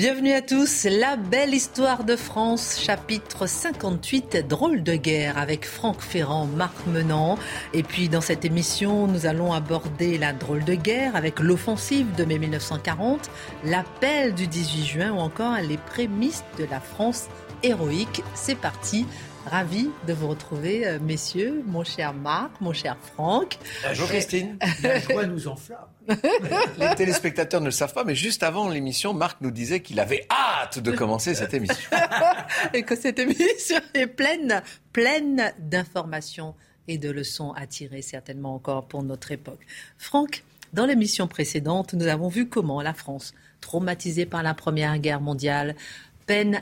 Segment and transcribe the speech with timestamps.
[0.00, 0.86] Bienvenue à tous.
[0.90, 7.36] La belle histoire de France, chapitre 58, drôle de guerre avec Franck Ferrand, Marc Menant.
[7.74, 12.24] Et puis dans cette émission, nous allons aborder la drôle de guerre avec l'offensive de
[12.24, 13.28] mai 1940,
[13.66, 17.26] l'appel du 18 juin ou encore les prémices de la France
[17.62, 18.22] héroïque.
[18.34, 19.04] C'est parti.
[19.46, 23.58] Ravi de vous retrouver, euh, messieurs, mon cher Marc, mon cher Franck.
[23.86, 24.58] Bonjour Christine.
[24.82, 25.78] La joie nous enflamme.
[26.78, 30.26] Les téléspectateurs ne le savent pas, mais juste avant l'émission, Marc nous disait qu'il avait
[30.30, 31.90] hâte de commencer cette émission.
[32.74, 34.62] et que cette émission est pleine,
[34.92, 36.54] pleine d'informations
[36.86, 39.60] et de leçons à tirer certainement encore pour notre époque.
[39.96, 45.20] Franck, dans l'émission précédente, nous avons vu comment la France, traumatisée par la Première Guerre
[45.20, 45.74] mondiale,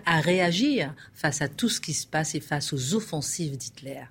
[0.07, 4.05] à réagir face à tout ce qui se passe et face aux offensives d'Hitler.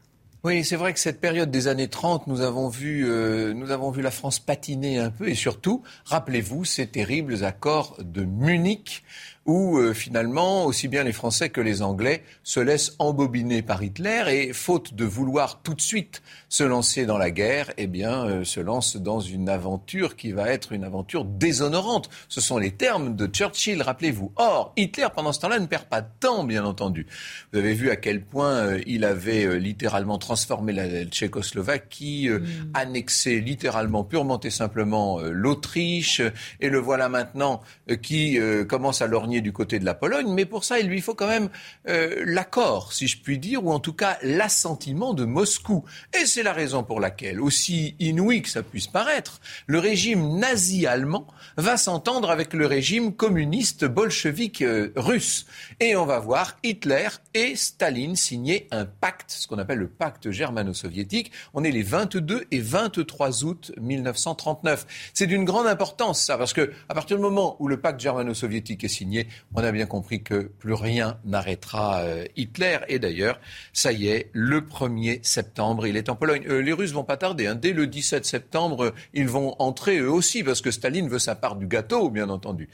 [0.44, 3.90] Oui, c'est vrai que cette période des années 30, nous avons vu, euh, nous avons
[3.90, 9.04] vu la France patiner un peu et surtout, rappelez-vous ces terribles accords de Munich
[9.48, 14.24] où euh, finalement, aussi bien les Français que les Anglais se laissent embobiner par Hitler
[14.28, 18.44] et, faute de vouloir tout de suite se lancer dans la guerre, eh bien, euh,
[18.44, 22.10] se lancent dans une aventure qui va être une aventure déshonorante.
[22.28, 24.34] Ce sont les termes de Churchill, rappelez-vous.
[24.36, 27.08] Or, Hitler, pendant ce temps-là, ne perd pas de temps, bien entendu.
[27.54, 32.72] Vous avez vu à quel point euh, il avait littéralement transformé la Tchécoslovaquie, mm.
[32.74, 36.22] annexé littéralement, purement et simplement l'Autriche,
[36.60, 37.62] et le voilà maintenant
[38.02, 41.16] qui commence à lorgner du côté de la Pologne, mais pour ça, il lui faut
[41.16, 41.50] quand même
[41.88, 45.84] euh, l'accord, si je puis dire, ou en tout cas l'assentiment de Moscou.
[46.20, 51.28] Et c'est la raison pour laquelle, aussi inouï que ça puisse paraître, le régime nazi-allemand
[51.58, 55.46] va s'entendre avec le régime communiste bolchevique euh, russe.
[55.80, 60.32] Et on va voir Hitler et Staline signer un pacte, ce qu'on appelle le pacte
[60.32, 61.32] germano-soviétique.
[61.54, 64.86] On est les 22 et 23 août 1939.
[65.14, 68.84] C'est d'une grande importance, ça, parce que à partir du moment où le pacte germano-soviétique
[68.84, 72.80] est signé, on a bien compris que plus rien n'arrêtera euh, Hitler.
[72.88, 73.40] Et d'ailleurs,
[73.74, 76.44] ça y est, le 1er septembre, il est en Pologne.
[76.50, 77.48] Euh, les Russes vont pas tarder.
[77.48, 77.56] Hein.
[77.56, 81.56] Dès le 17 septembre, ils vont entrer eux aussi, parce que Staline veut sa part
[81.56, 82.70] du gâteau, bien entendu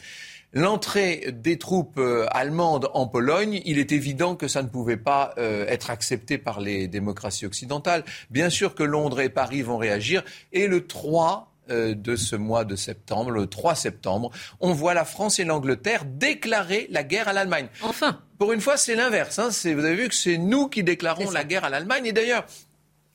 [0.56, 5.34] l'entrée des troupes euh, allemandes en Pologne, il est évident que ça ne pouvait pas
[5.38, 8.04] être accepté par les démocraties occidentales.
[8.30, 10.24] Bien sûr que Londres et Paris vont réagir.
[10.52, 15.06] Et le 3 euh, de ce mois de septembre, le 3 septembre, on voit la
[15.06, 17.68] France et l'Angleterre déclarer la guerre à l'Allemagne.
[17.82, 18.20] Enfin.
[18.38, 19.40] Pour une fois, c'est l'inverse.
[19.40, 19.50] Hein.
[19.50, 22.06] Vous avez vu que c'est nous qui déclarons la guerre à l'Allemagne.
[22.06, 22.46] Et d'ailleurs,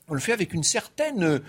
[0.07, 1.39] on le fait avec une certaine, euh,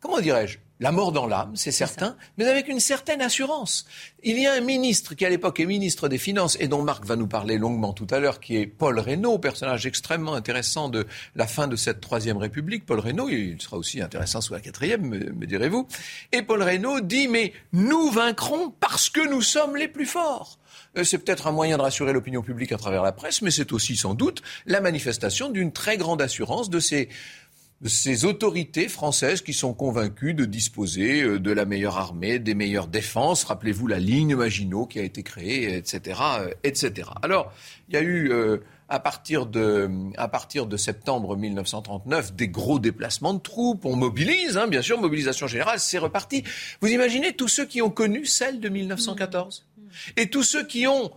[0.00, 3.86] comment dirais-je, la mort dans l'âme, c'est certain, mais avec une certaine assurance.
[4.22, 7.04] Il y a un ministre qui à l'époque est ministre des Finances et dont Marc
[7.04, 11.06] va nous parler longuement tout à l'heure, qui est Paul Reynaud, personnage extrêmement intéressant de
[11.36, 12.86] la fin de cette troisième République.
[12.86, 15.86] Paul Reynaud, il sera aussi intéressant sous la quatrième, me, direz-vous.
[16.32, 20.58] Et Paul Reynaud dit, mais nous vaincrons parce que nous sommes les plus forts.
[20.96, 23.72] Euh, c'est peut-être un moyen de rassurer l'opinion publique à travers la presse, mais c'est
[23.72, 27.08] aussi sans doute la manifestation d'une très grande assurance de ces
[27.88, 32.88] ces autorités françaises qui sont convaincues de disposer euh, de la meilleure armée, des meilleures
[32.88, 33.44] défenses.
[33.44, 37.08] Rappelez-vous la ligne Maginot qui a été créée, etc., euh, etc.
[37.22, 37.52] Alors,
[37.88, 38.58] il y a eu euh,
[38.90, 43.86] à partir de, à partir de septembre 1939 des gros déplacements de troupes.
[43.86, 46.44] On mobilise, hein, bien sûr, mobilisation générale, c'est reparti.
[46.82, 49.66] Vous imaginez tous ceux qui ont connu celle de 1914
[50.16, 51.10] et tous ceux qui ont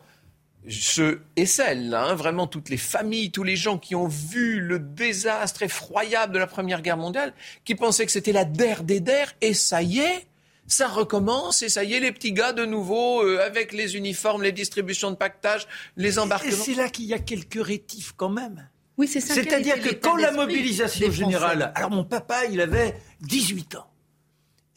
[0.69, 4.79] ce et celle, hein, vraiment toutes les familles, tous les gens qui ont vu le
[4.79, 7.33] désastre effroyable de la Première Guerre mondiale,
[7.65, 10.27] qui pensaient que c'était la der des der, et ça y est,
[10.67, 14.43] ça recommence, et ça y est, les petits gars de nouveau, euh, avec les uniformes,
[14.43, 16.51] les distributions de pactage, les embarquements.
[16.51, 18.69] Et c'est là qu'il y a quelques rétifs quand même.
[18.97, 19.33] Oui, c'est ça.
[19.33, 23.87] C'est-à-dire que quand la mobilisation générale, alors mon papa, il avait 18 ans.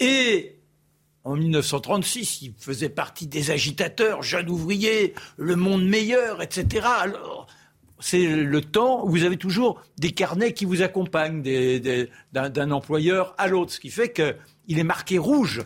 [0.00, 0.55] Et
[1.26, 6.86] en 1936, il faisait partie des agitateurs, jeunes ouvriers, le monde meilleur, etc.
[6.86, 7.48] Alors,
[7.98, 11.42] c'est le temps où vous avez toujours des carnets qui vous accompagnent
[12.32, 15.64] d'un employeur à l'autre, ce qui fait qu'il est marqué rouge.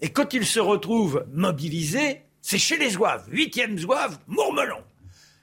[0.00, 4.80] Et quand il se retrouve mobilisé, c'est chez les Zouaves, huitième Zouave, Mourmelon.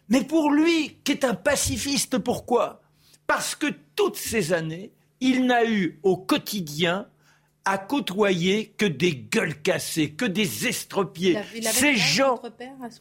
[0.10, 2.82] Mais pour lui, qui est un pacifiste, pourquoi?
[3.28, 7.08] Parce que toutes ces années, il n'a eu au quotidien
[7.66, 11.40] à côtoyer que des gueules cassées, que des estropiés.
[11.62, 12.42] Ces gens,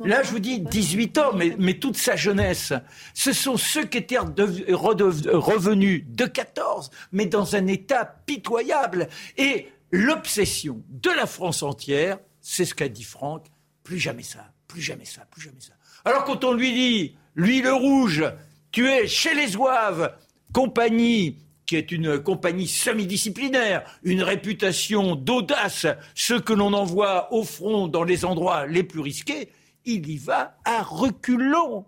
[0.05, 2.73] là je vous dis 18 ans, mais, mais, toute sa jeunesse,
[3.12, 9.09] ce sont ceux qui étaient revenus de 14, mais dans un état pitoyable.
[9.37, 13.47] Et l'obsession de la France entière, c'est ce qu'a dit Franck,
[13.82, 15.73] plus jamais ça, plus jamais ça, plus jamais ça.
[16.05, 18.25] Alors quand on lui dit, lui le rouge,
[18.70, 20.15] tu es chez les Zouaves,
[20.53, 21.38] compagnie
[21.72, 28.04] qui est une compagnie semi-disciplinaire, une réputation d'audace, ceux que l'on envoie au front dans
[28.04, 29.48] les endroits les plus risqués,
[29.86, 31.86] il y va à reculons.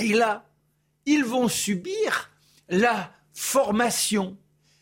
[0.00, 0.44] Et là,
[1.04, 2.32] ils vont subir
[2.68, 4.36] la formation.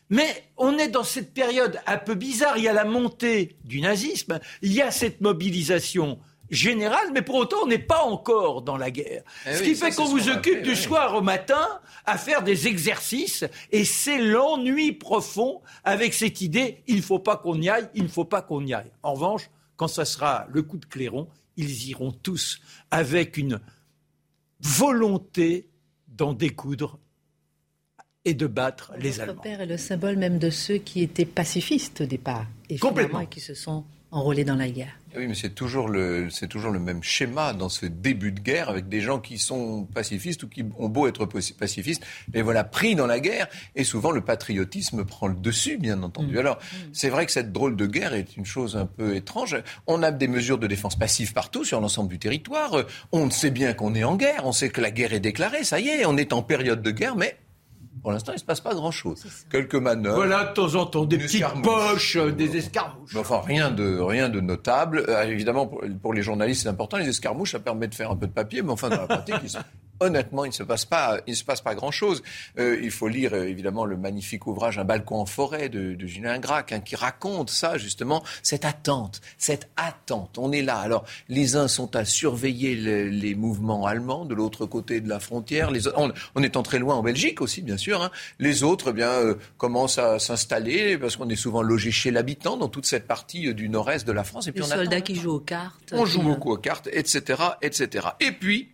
[0.09, 2.57] Mais on est dans cette période un peu bizarre.
[2.57, 6.17] Il y a la montée du nazisme, il y a cette mobilisation
[6.49, 9.23] générale, mais pour autant, on n'est pas encore dans la guerre.
[9.47, 13.45] Eh ce qui fait qu'on vous occupe du soir au matin à faire des exercices,
[13.71, 18.03] et c'est l'ennui profond avec cette idée il ne faut pas qu'on y aille, il
[18.03, 18.91] ne faut pas qu'on y aille.
[19.03, 21.27] En revanche, quand ça sera le coup de clairon,
[21.57, 22.59] ils iront tous
[22.91, 23.59] avec une
[24.61, 25.69] volonté
[26.07, 26.99] d'en découdre
[28.23, 29.41] et de battre les Allemands.
[29.41, 33.19] père est le symbole même de ceux qui étaient pacifistes au départ et, Complètement.
[33.19, 34.97] et qui se sont enrôlés dans la guerre.
[35.17, 38.69] Oui, mais c'est toujours, le, c'est toujours le même schéma dans ce début de guerre
[38.69, 42.95] avec des gens qui sont pacifistes ou qui ont beau être pacifistes, mais voilà, pris
[42.95, 43.47] dans la guerre.
[43.75, 46.35] Et souvent, le patriotisme prend le dessus, bien entendu.
[46.35, 46.39] Mm.
[46.39, 46.59] Alors,
[46.93, 49.57] c'est vrai que cette drôle de guerre est une chose un peu étrange.
[49.87, 52.85] On a des mesures de défense passive partout, sur l'ensemble du territoire.
[53.11, 54.45] On sait bien qu'on est en guerre.
[54.45, 55.63] On sait que la guerre est déclarée.
[55.63, 57.37] Ça y est, on est en période de guerre, mais
[58.05, 59.25] pour l'instant, il ne se passe pas grand-chose.
[59.49, 60.17] Quelques manœuvres.
[60.17, 63.15] Voilà, de temps en temps, des petites poches, euh, des escarmouches.
[63.15, 65.05] enfin, rien de, rien de notable.
[65.09, 66.97] Euh, évidemment, pour, pour, les journalistes, c'est important.
[66.97, 69.37] Les escarmouches, ça permet de faire un peu de papier, mais enfin, dans la pratique,
[69.41, 69.57] ils sont
[69.99, 72.23] honnêtement, il ne se passe pas, il se passe pas grand-chose.
[72.59, 76.07] Euh, il faut lire euh, évidemment le magnifique ouvrage Un balcon en forêt de, de
[76.07, 80.37] Julien Gracq, hein, qui raconte ça justement, cette attente, cette attente.
[80.37, 80.77] On est là.
[80.77, 85.71] Alors, les uns sont à surveiller les mouvements allemands de l'autre côté de la frontière.
[85.71, 88.01] Les, on, on est en très loin en Belgique aussi, bien sûr.
[88.01, 88.11] Hein.
[88.39, 92.57] Les autres, eh bien, euh, commencent à s'installer parce qu'on est souvent logé chez l'habitant
[92.57, 94.47] dans toute cette partie du nord-est de la France.
[94.47, 95.93] Et puis les soldats qui jouent aux cartes.
[95.93, 98.07] On joue beaucoup aux cartes, etc., etc.
[98.19, 98.69] Et puis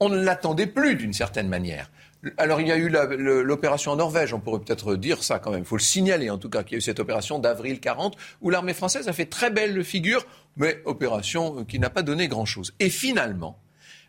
[0.00, 1.90] on ne l'attendait plus d'une certaine manière.
[2.36, 5.60] Alors il y a eu l'opération en Norvège, on pourrait peut-être dire ça quand même,
[5.60, 8.16] il faut le signaler en tout cas qu'il y a eu cette opération d'avril 40
[8.40, 10.24] où l'armée française a fait très belle figure,
[10.56, 12.74] mais opération qui n'a pas donné grand-chose.
[12.78, 13.58] Et finalement,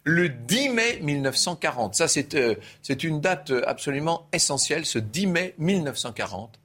[0.03, 2.05] le 10 mai 1940, ça
[2.35, 6.59] euh, c'est une date absolument essentielle, ce 10 mai 1940,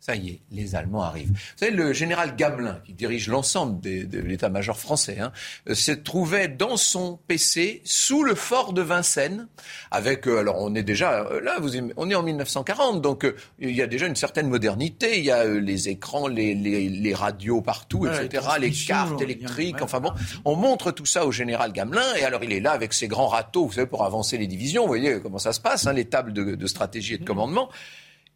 [0.00, 1.30] ça y est, les Allemands arrivent.
[1.30, 5.32] Vous savez, le général Gamelin, qui dirige l'ensemble de l'état-major français, hein,
[5.72, 9.48] se trouvait dans son PC sous le fort de Vincennes,
[9.90, 13.34] avec, euh, alors on est déjà, euh, là, vous, on est en 1940, donc euh,
[13.58, 17.14] il y a déjà une certaine modernité, il y a les écrans, les, les, les,
[17.14, 20.12] radios partout, etc., les cartes électriques, enfin bon,
[20.44, 23.28] on montre tout ça au général Gamelin, et alors il est là avec ses grands
[23.28, 26.04] râteaux, vous savez, pour avancer les divisions, vous voyez comment ça se passe, hein, les
[26.04, 27.68] tables de, de stratégie et de commandement,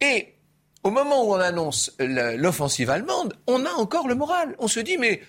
[0.01, 0.33] et
[0.83, 4.55] au moment où on annonce l'offensive allemande, on a encore le moral.
[4.59, 5.21] On se dit, mais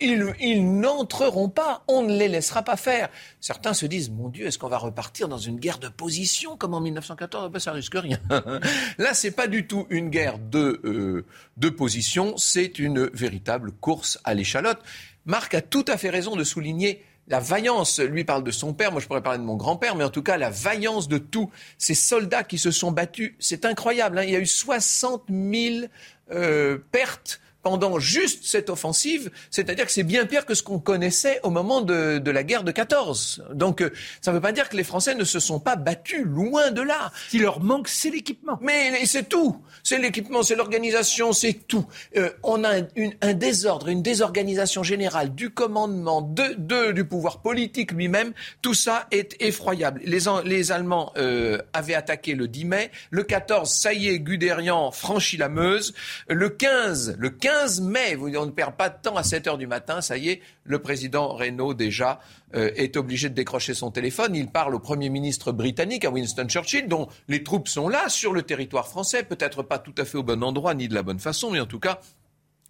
[0.00, 3.08] ils, n'entreront pas, on ne les laissera pas faire.
[3.40, 6.74] Certains se disent, mon Dieu, est-ce qu'on va repartir dans une guerre de position comme
[6.74, 8.18] en 1914 ben, Ça risque rien.
[8.98, 11.24] Là, c'est pas du tout une guerre de, euh,
[11.56, 14.80] de position, c'est une véritable course à l'échalote.
[15.24, 18.90] Marc a tout à fait raison de souligner la vaillance, lui parle de son père,
[18.90, 21.48] moi je pourrais parler de mon grand-père, mais en tout cas la vaillance de tous
[21.78, 24.18] ces soldats qui se sont battus, c'est incroyable.
[24.18, 24.24] Hein.
[24.24, 25.86] Il y a eu 60 000
[26.32, 31.40] euh, pertes pendant juste cette offensive, c'est-à-dire que c'est bien pire que ce qu'on connaissait
[31.42, 33.44] au moment de, de, la guerre de 14.
[33.54, 33.90] Donc euh,
[34.22, 36.82] ça ne veut pas dire que les Français ne se sont pas battus, loin de
[36.82, 37.12] là.
[37.26, 38.58] Ce qui leur manque, c'est l'équipement.
[38.62, 39.62] Mais c'est tout.
[39.82, 41.86] C'est l'équipement, c'est l'organisation, c'est tout.
[42.16, 47.42] Euh, on a une, un désordre, une désorganisation générale du commandement, de, de du pouvoir
[47.42, 48.32] politique lui-même.
[48.62, 50.00] Tout ça est effroyable.
[50.04, 52.90] Les, les Allemands euh, avaient attaqué le 10 mai.
[53.10, 55.94] Le 14, ça y est, Guderian franchit la Meuse.
[56.28, 59.58] Le 15, le 15 15 mai, on ne perd pas de temps à 7 heures
[59.58, 62.20] du matin, ça y est, le président Renault déjà
[62.54, 64.36] euh, est obligé de décrocher son téléphone.
[64.36, 68.32] Il parle au Premier ministre britannique, à Winston Churchill, dont les troupes sont là sur
[68.32, 71.18] le territoire français, peut-être pas tout à fait au bon endroit ni de la bonne
[71.18, 71.98] façon, mais en tout cas,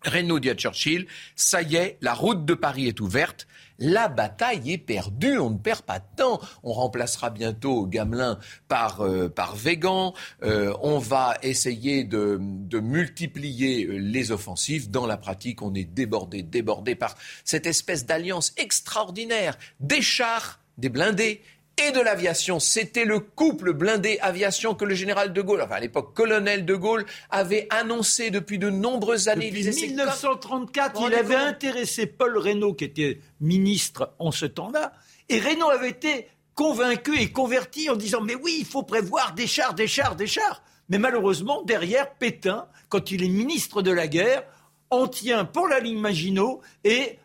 [0.07, 1.07] Renault dit à Churchill,
[1.37, 3.47] ça y est, la route de Paris est ouverte,
[3.81, 6.41] la bataille est perdue, on ne perd pas de temps.
[6.63, 13.87] On remplacera bientôt Gamelin par, euh, par Végan, euh, on va essayer de, de, multiplier
[13.87, 14.91] euh, les offensives.
[14.91, 20.91] Dans la pratique, on est débordé, débordé par cette espèce d'alliance extraordinaire des chars, des
[20.91, 21.43] blindés
[21.87, 22.61] et de l'aviation.
[22.61, 26.75] C'était le couple blindé aviation que le général de Gaulle, enfin à l'époque colonel de
[26.75, 29.51] Gaulle, avait annoncé depuis de nombreuses années.
[29.51, 34.93] Depuis 1934, il avait intéressé Paul Reynaud, qui était ministre en ce temps-là,
[35.29, 39.47] et Reynaud avait été convaincu et converti en disant mais oui, il faut prévoir des
[39.47, 40.63] chars, des chars, des chars.
[40.89, 44.43] Mais malheureusement, derrière, Pétain, quand il est ministre de la guerre,
[44.91, 47.19] en tient pour la ligne Maginot et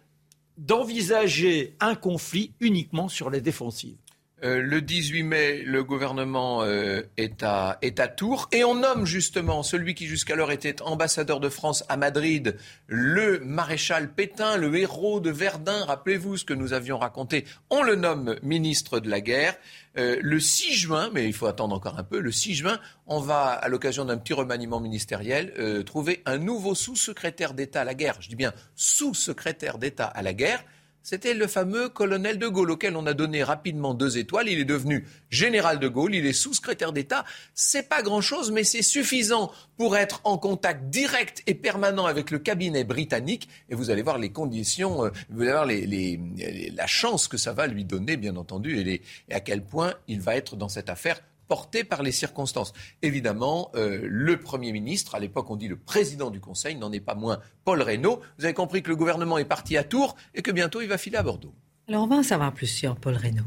[0.57, 3.97] d'envisager un conflit uniquement sur les défensives.
[4.43, 9.05] Euh, le 18 mai, le gouvernement euh, est, à, est à Tours et on nomme
[9.05, 15.21] justement celui qui jusqu'alors était ambassadeur de France à Madrid, le maréchal Pétain, le héros
[15.21, 15.85] de Verdun.
[15.85, 17.45] Rappelez-vous ce que nous avions raconté.
[17.69, 19.55] On le nomme ministre de la guerre.
[19.97, 23.21] Euh, le 6 juin, mais il faut attendre encore un peu, le 6 juin, on
[23.21, 25.53] va, à l'occasion d'un petit remaniement ministériel,
[25.85, 28.17] trouver un nouveau sous-secrétaire d'État à la guerre.
[28.19, 30.61] Je dis bien sous-secrétaire d'État à la guerre
[31.05, 34.49] c'était le fameux colonel de Gaulle auquel on a donné rapidement deux étoiles.
[34.49, 37.25] Il est devenu général de Gaulle, il est sous-secrétaire d'État.
[37.53, 42.39] C'est pas grand-chose, mais c'est suffisant pour être en contact direct et permanent avec le
[42.39, 43.47] cabinet britannique.
[43.69, 47.67] Et vous allez voir les conditions, euh, vous allez voir la chance que ça va
[47.67, 51.83] lui donner, bien entendu, et à quel point il va être dans cette affaire porté
[51.83, 52.73] par les circonstances.
[53.01, 56.99] Évidemment, euh, le Premier ministre, à l'époque on dit le président du Conseil, n'en est
[56.99, 58.21] pas moins Paul Reynaud.
[58.37, 60.97] Vous avez compris que le gouvernement est parti à Tours et que bientôt il va
[60.97, 61.53] filer à Bordeaux.
[61.87, 63.45] Alors on va en savoir plus sur Paul Reynaud.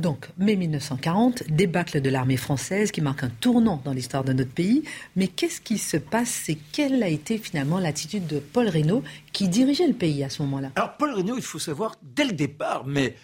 [0.00, 4.50] Donc, mai 1940, débâcle de l'armée française qui marque un tournant dans l'histoire de notre
[4.50, 4.82] pays.
[5.14, 6.48] Mais qu'est-ce qui se passe?
[6.48, 9.02] Et quelle a été finalement l'attitude de Paul Reynaud
[9.32, 10.70] qui dirigeait le pays à ce moment-là?
[10.76, 13.14] Alors, Paul Reynaud, il faut savoir, dès le départ, mais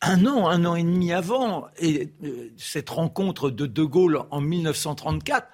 [0.00, 2.04] un an, un an et demi avant euh,
[2.56, 5.48] cette rencontre de De Gaulle en 1934,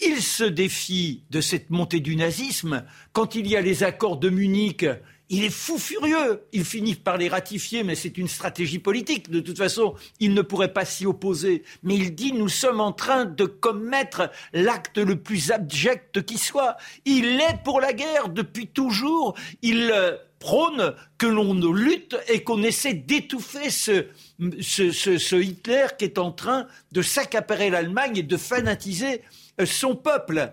[0.00, 2.84] il se défie de cette montée du nazisme.
[3.12, 4.84] Quand il y a les accords de Munich
[5.30, 6.42] il est fou furieux.
[6.52, 9.30] Il finit par les ratifier, mais c'est une stratégie politique.
[9.30, 11.64] De toute façon, il ne pourrait pas s'y opposer.
[11.82, 16.76] Mais il dit nous sommes en train de commettre l'acte le plus abject qui soit.
[17.04, 19.34] Il est pour la guerre depuis toujours.
[19.62, 26.32] Il euh, prône que l'on lutte et qu'on essaie d'étouffer ce, Hitler qui est en
[26.32, 29.22] train de s'accaparer l'Allemagne et de fanatiser
[29.58, 30.52] euh, son peuple.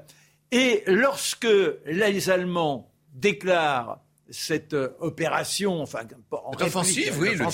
[0.54, 1.48] Et lorsque
[1.86, 4.00] les Allemands déclarent
[4.32, 7.46] cette euh, opération, enfin, en offensive, oui, le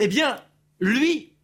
[0.00, 0.42] eh bien,
[0.80, 1.34] lui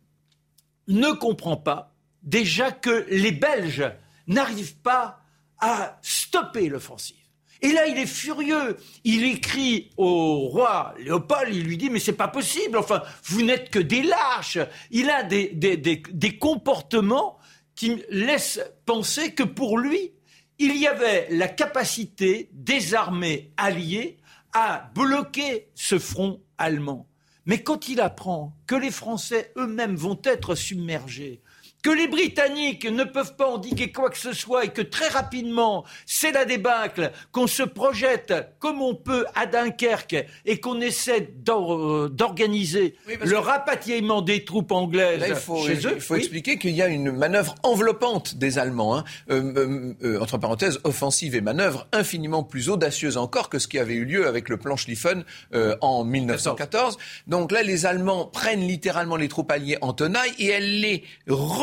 [0.89, 3.91] ne comprend pas déjà que les Belges
[4.27, 5.21] n'arrivent pas
[5.59, 7.17] à stopper l'offensive.
[7.61, 8.77] Et là, il est furieux.
[9.05, 13.71] Il écrit au roi Léopold, il lui dit, mais c'est pas possible, enfin, vous n'êtes
[13.71, 14.59] que des lâches.
[14.91, 17.39] Il a des, des, des comportements
[17.77, 20.12] qui laissent penser que pour lui,
[20.59, 24.19] il y avait la capacité des armées alliées
[24.53, 27.09] à bloquer ce front allemand.
[27.47, 31.43] Mais quand il apprend que les Français eux-mêmes vont être submergés,
[31.83, 35.85] que les Britanniques ne peuvent pas indiquer quoi que ce soit et que très rapidement,
[36.07, 42.09] c'est la débâcle, qu'on se projette comme on peut à Dunkerque et qu'on essaie euh,
[42.09, 45.93] d'organiser le rapatriement des troupes anglaises il faut, chez eux.
[45.97, 49.05] Il faut expliquer qu'il y a une manœuvre enveloppante des Allemands, hein.
[49.31, 53.95] euh, euh, entre parenthèses, offensive et manœuvre infiniment plus audacieuse encore que ce qui avait
[53.95, 55.25] eu lieu avec le plan Schlieffen
[55.81, 56.97] en 1914.
[57.27, 61.05] Donc là, les Allemands prennent littéralement les troupes alliées en tenaille et elles les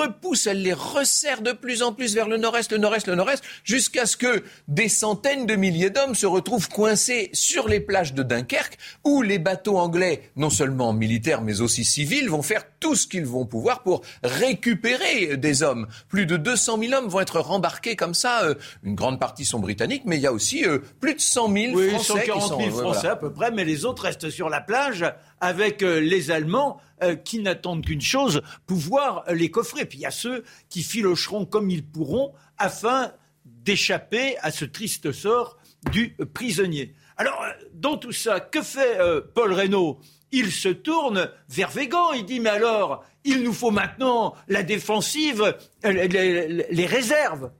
[0.10, 3.44] repousse, elle les resserre de plus en plus vers le nord-est, le nord-est, le nord-est,
[3.64, 8.24] jusqu'à ce que des centaines de milliers d'hommes se retrouvent coincés sur les plages de
[8.24, 13.08] Dunkerque, où les bateaux anglais, non seulement militaires mais aussi civils, vont faire tout ce
[13.08, 15.88] qu'ils vont pouvoir pour récupérer des hommes.
[16.08, 18.44] Plus de 200 000 hommes vont être rembarqués comme ça.
[18.44, 21.54] Euh, une grande partie sont britanniques, mais il y a aussi euh, plus de 100
[21.54, 24.62] 000 oui, Français 140 000 Français à peu près, mais les autres restent sur la
[24.62, 25.06] plage
[25.42, 26.82] avec euh, les Allemands
[27.24, 29.86] qui n'attendent qu'une chose, pouvoir les coffrer.
[29.86, 33.14] Puis il y a ceux qui filocheront comme ils pourront afin
[33.46, 35.58] d'échapper à ce triste sort
[35.94, 36.94] du prisonnier.
[37.16, 37.42] Alors,
[37.74, 39.00] dans tout ça, que fait
[39.34, 40.02] Paul Reynaud?
[40.34, 42.12] Il se tourne vers Végan.
[42.12, 45.56] Il dit, mais alors, il nous faut maintenant la défensive,
[45.86, 47.52] euh, les, réserves.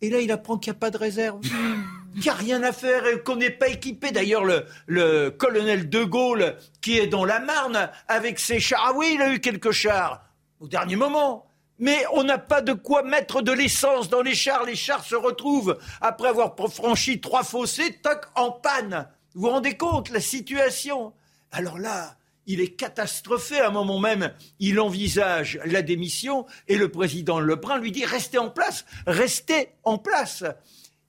[0.00, 1.40] Et là, il apprend qu'il n'y a pas de réserve,
[2.20, 4.10] qu'il n'y a rien à faire et qu'on n'est pas équipé.
[4.10, 4.44] D'ailleurs,
[4.86, 9.22] le, colonel de Gaulle, qui est dans la Marne, avec ses chars, ah oui, il
[9.22, 10.22] a eu quelques chars,
[10.60, 11.46] au dernier moment.
[11.78, 14.64] Mais on n'a pas de quoi mettre de l'essence dans les chars.
[14.64, 19.06] Les chars se retrouvent, après avoir franchi trois fossés, toc, en panne.
[19.34, 21.12] Vous vous rendez compte, la situation?
[21.52, 23.58] Alors là, il est catastrophé.
[23.60, 28.38] À un moment même, il envisage la démission et le président Lebrun lui dit restez
[28.38, 30.44] en place, restez en place.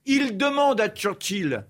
[0.08, 1.66] Il demande à Churchill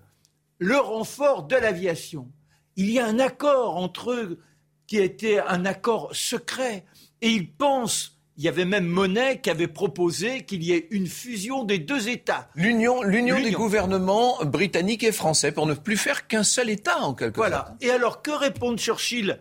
[0.58, 2.30] le renfort de l'aviation.
[2.76, 4.38] Il y a un accord entre eux
[4.86, 6.84] qui était un accord secret
[7.20, 11.08] et il pense il y avait même Monet qui avait proposé qu'il y ait une
[11.08, 12.48] fusion des deux États.
[12.54, 17.14] L'union, l'union des gouvernements britanniques et français pour ne plus faire qu'un seul État en
[17.14, 17.48] quelque sorte.
[17.48, 17.76] Voilà.
[17.80, 19.40] Et alors que répond Churchill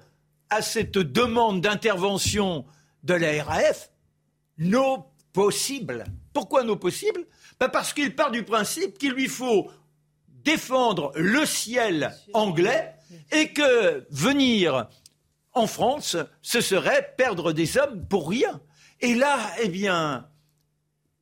[0.50, 2.66] à cette demande d'intervention
[3.04, 3.92] de la RAF
[4.58, 6.06] Non possible.
[6.34, 7.28] Pourquoi non possible
[7.60, 9.70] ben Parce qu'il part du principe qu'il lui faut
[10.44, 12.94] défendre le ciel anglais
[13.32, 14.88] et que venir
[15.54, 18.62] en France, ce serait perdre des hommes pour rien.
[19.02, 20.28] Et là, eh bien,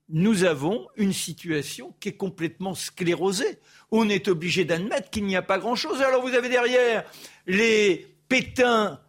[0.09, 3.59] nous avons une situation qui est complètement sclérosée.
[3.91, 6.01] On est obligé d'admettre qu'il n'y a pas grand-chose.
[6.01, 7.03] Alors vous avez derrière
[7.47, 8.99] les pétins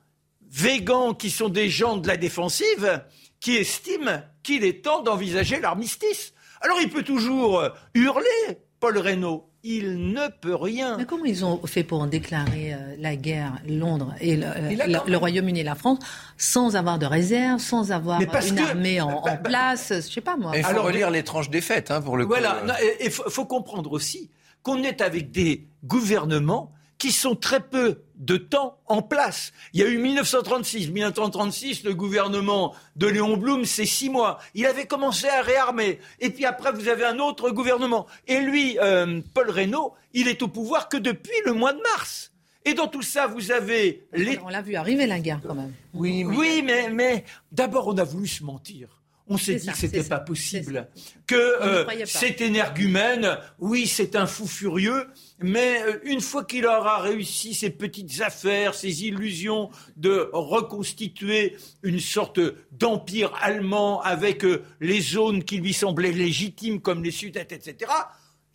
[0.48, 3.02] végans qui sont des gens de la défensive
[3.40, 6.32] qui estiment qu'il est temps d'envisager l'armistice.
[6.62, 7.62] Alors il peut toujours
[7.94, 10.96] hurler, Paul Reynaud, il ne peut rien.
[10.96, 15.60] Mais comment ils ont fait pour en déclarer euh, la guerre, Londres et le, Royaume-Uni
[15.60, 15.98] et la France,
[16.36, 20.36] sans avoir de réserve, sans avoir une armée en, bah, bah, place, je sais pas
[20.36, 20.52] moi.
[20.56, 22.32] Il faut relire l'étrange défaite, hein, pour le coup.
[22.32, 22.62] Voilà,
[23.02, 24.30] il faut comprendre aussi
[24.62, 29.52] qu'on est avec des gouvernements qui sont très peu de temps en place.
[29.72, 30.90] Il y a eu 1936.
[30.90, 34.38] 1936, le gouvernement de Léon Blum, c'est six mois.
[34.54, 35.98] Il avait commencé à réarmer.
[36.20, 38.06] Et puis après, vous avez un autre gouvernement.
[38.26, 42.32] Et lui, euh, Paul Reynaud, il est au pouvoir que depuis le mois de mars.
[42.64, 44.06] Et dans tout ça, vous avez...
[44.12, 44.38] Les...
[44.42, 45.72] On l'a vu arriver la guerre quand même.
[45.94, 48.88] Oui, oui mais, mais d'abord, on a voulu se mentir
[49.28, 50.88] on s'est dit que c'était pas possible,
[51.26, 55.08] que euh, cet énergumène, oui, c'est un fou furieux,
[55.40, 62.00] mais euh, une fois qu'il aura réussi ses petites affaires, ses illusions de reconstituer une
[62.00, 62.40] sorte
[62.72, 67.90] d'empire allemand avec euh, les zones qui lui semblaient légitimes comme les Sudètes, etc.,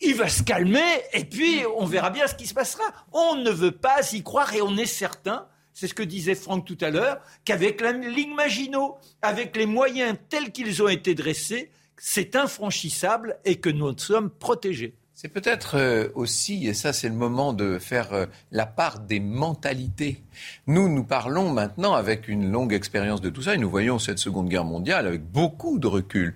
[0.04, 0.80] il va se calmer
[1.12, 2.82] et puis on verra bien ce qui se passera.
[3.12, 6.66] On ne veut pas y croire et on est certain c'est ce que disait Franck
[6.66, 11.70] tout à l'heure, qu'avec la ligne Maginot, avec les moyens tels qu'ils ont été dressés,
[11.96, 14.94] c'est infranchissable et que nous sommes protégés.
[15.22, 19.20] C'est peut-être euh, aussi, et ça c'est le moment de faire euh, la part des
[19.20, 20.20] mentalités.
[20.66, 24.18] Nous, nous parlons maintenant avec une longue expérience de tout ça et nous voyons cette
[24.18, 26.34] Seconde Guerre mondiale avec beaucoup de recul.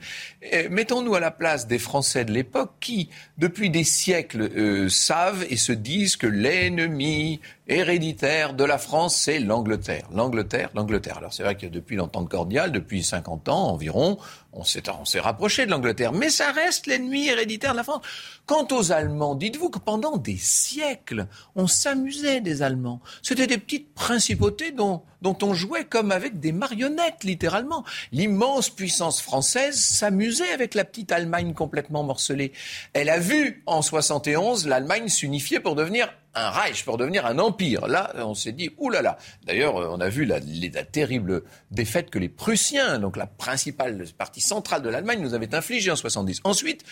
[0.70, 5.56] Mettons-nous à la place des Français de l'époque qui, depuis des siècles, euh, savent et
[5.56, 10.08] se disent que l'ennemi héréditaire de la France, c'est l'Angleterre.
[10.12, 11.18] L'Angleterre, l'Angleterre.
[11.18, 14.18] Alors c'est vrai que depuis l'entente cordiale, depuis 50 ans environ,
[14.52, 16.12] on s'est rapproché de l'Angleterre.
[16.12, 18.02] Mais ça reste l'ennemi héréditaire de la France.
[18.46, 23.00] Quant aux Allemands, dites-vous que pendant des siècles, on s'amusait des Allemands.
[23.23, 27.84] C'était des petites principautés dont, dont on jouait comme avec des marionnettes, littéralement.
[28.12, 32.52] L'immense puissance française s'amusait avec la petite Allemagne complètement morcelée.
[32.93, 37.89] Elle a vu en 71 l'Allemagne s'unifier pour devenir un Reich, pour devenir un empire.
[37.89, 39.19] Là, on s'est dit, oulala.
[39.45, 44.41] D'ailleurs, on a vu la, la, terrible défaite que les Prussiens, donc la principale partie
[44.41, 46.43] centrale de l'Allemagne, nous avaient infligée en 70.
[46.45, 46.84] Ensuite,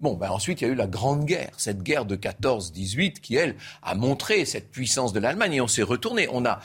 [0.00, 3.36] Bon, ben ensuite, il y a eu la Grande Guerre, cette guerre de 14-18 qui,
[3.36, 6.26] elle, a montré cette puissance de l'Allemagne et on s'est retourné.
[6.32, 6.58] On a,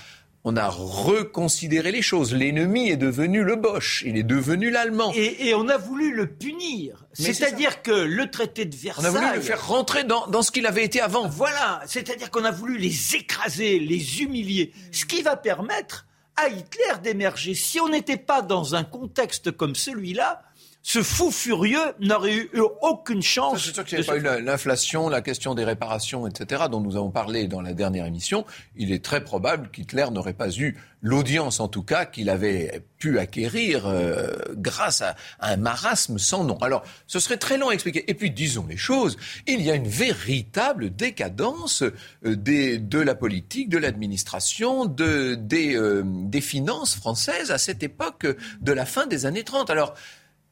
[0.49, 2.33] on a reconsidéré les choses.
[2.33, 5.11] L'ennemi est devenu le Bosch, il est devenu l'Allemand.
[5.13, 7.05] Et, on a voulu le punir.
[7.11, 9.11] C'est-à-dire que le traité de Versailles...
[9.11, 11.27] On a voulu le faire rentrer dans, dans ce qu'il avait été avant.
[11.27, 14.71] Voilà, c'est-à-dire qu'on a voulu les écraser, les humilier.
[14.93, 16.05] Ce qui va permettre
[16.37, 17.53] à Hitler d'émerger.
[17.53, 20.43] Si on n'était pas dans un contexte comme celui-là,
[20.81, 22.49] ce fou furieux n'aurait eu
[22.81, 23.65] aucune chance.
[23.65, 26.95] C'est sûr qu'il n'y a pas eu l'inflation, la question des réparations, etc., dont nous
[26.95, 28.45] avons parlé dans la dernière émission.
[28.77, 33.19] Il est très probable qu'Hitler n'aurait pas eu l'audience, en tout cas, qu'il avait pu
[33.19, 36.57] acquérir euh, grâce à, un marasme sans nom.
[36.57, 38.09] Alors, ce serait très long à expliquer.
[38.09, 43.13] Et puis, disons les choses, il y a une véritable décadence euh, des, de la
[43.13, 48.25] politique, de l'administration, de, des, euh, des finances françaises à cette époque
[48.61, 49.69] de la fin des années 30.
[49.69, 49.93] Alors,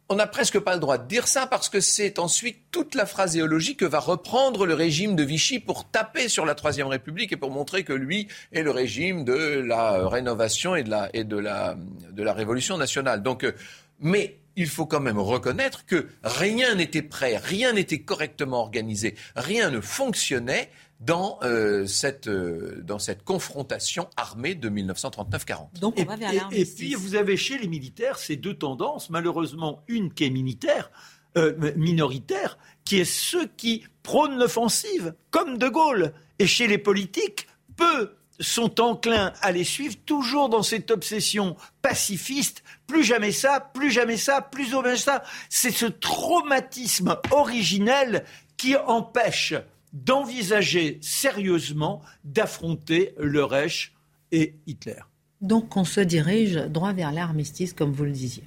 [0.09, 3.05] on n'a presque pas le droit de dire ça parce que c'est ensuite toute la
[3.05, 7.37] phraséologie que va reprendre le régime de Vichy pour taper sur la Troisième République et
[7.37, 11.37] pour montrer que lui est le régime de la rénovation et de la, et de
[11.37, 11.75] la,
[12.11, 13.23] de la révolution nationale.
[13.23, 13.53] Donc, euh,
[13.99, 19.69] mais il faut quand même reconnaître que rien n'était prêt, rien n'était correctement organisé, rien
[19.69, 25.79] ne fonctionnait dans, euh, cette, euh, dans cette confrontation armée de 1939-40.
[25.79, 29.10] Donc on va vers et, et, puis vous avez chez les militaires ces deux tendances,
[29.10, 30.89] malheureusement une qui est militaire,
[31.38, 36.13] euh, minoritaire, qui est ceux qui prônent l'offensive, comme De Gaulle.
[36.39, 42.63] Et chez les politiques, peu sont enclins à les suivre, toujours dans cette obsession pacifiste,
[42.88, 45.23] plus jamais ça, plus jamais ça, plus jamais ça.
[45.49, 48.25] C'est ce traumatisme originel
[48.58, 49.53] qui empêche
[49.95, 53.93] d'envisager sérieusement d'affronter le Reich
[54.31, 54.99] et Hitler.
[55.41, 58.43] Donc on se dirige droit vers l'armistice, comme vous le disiez.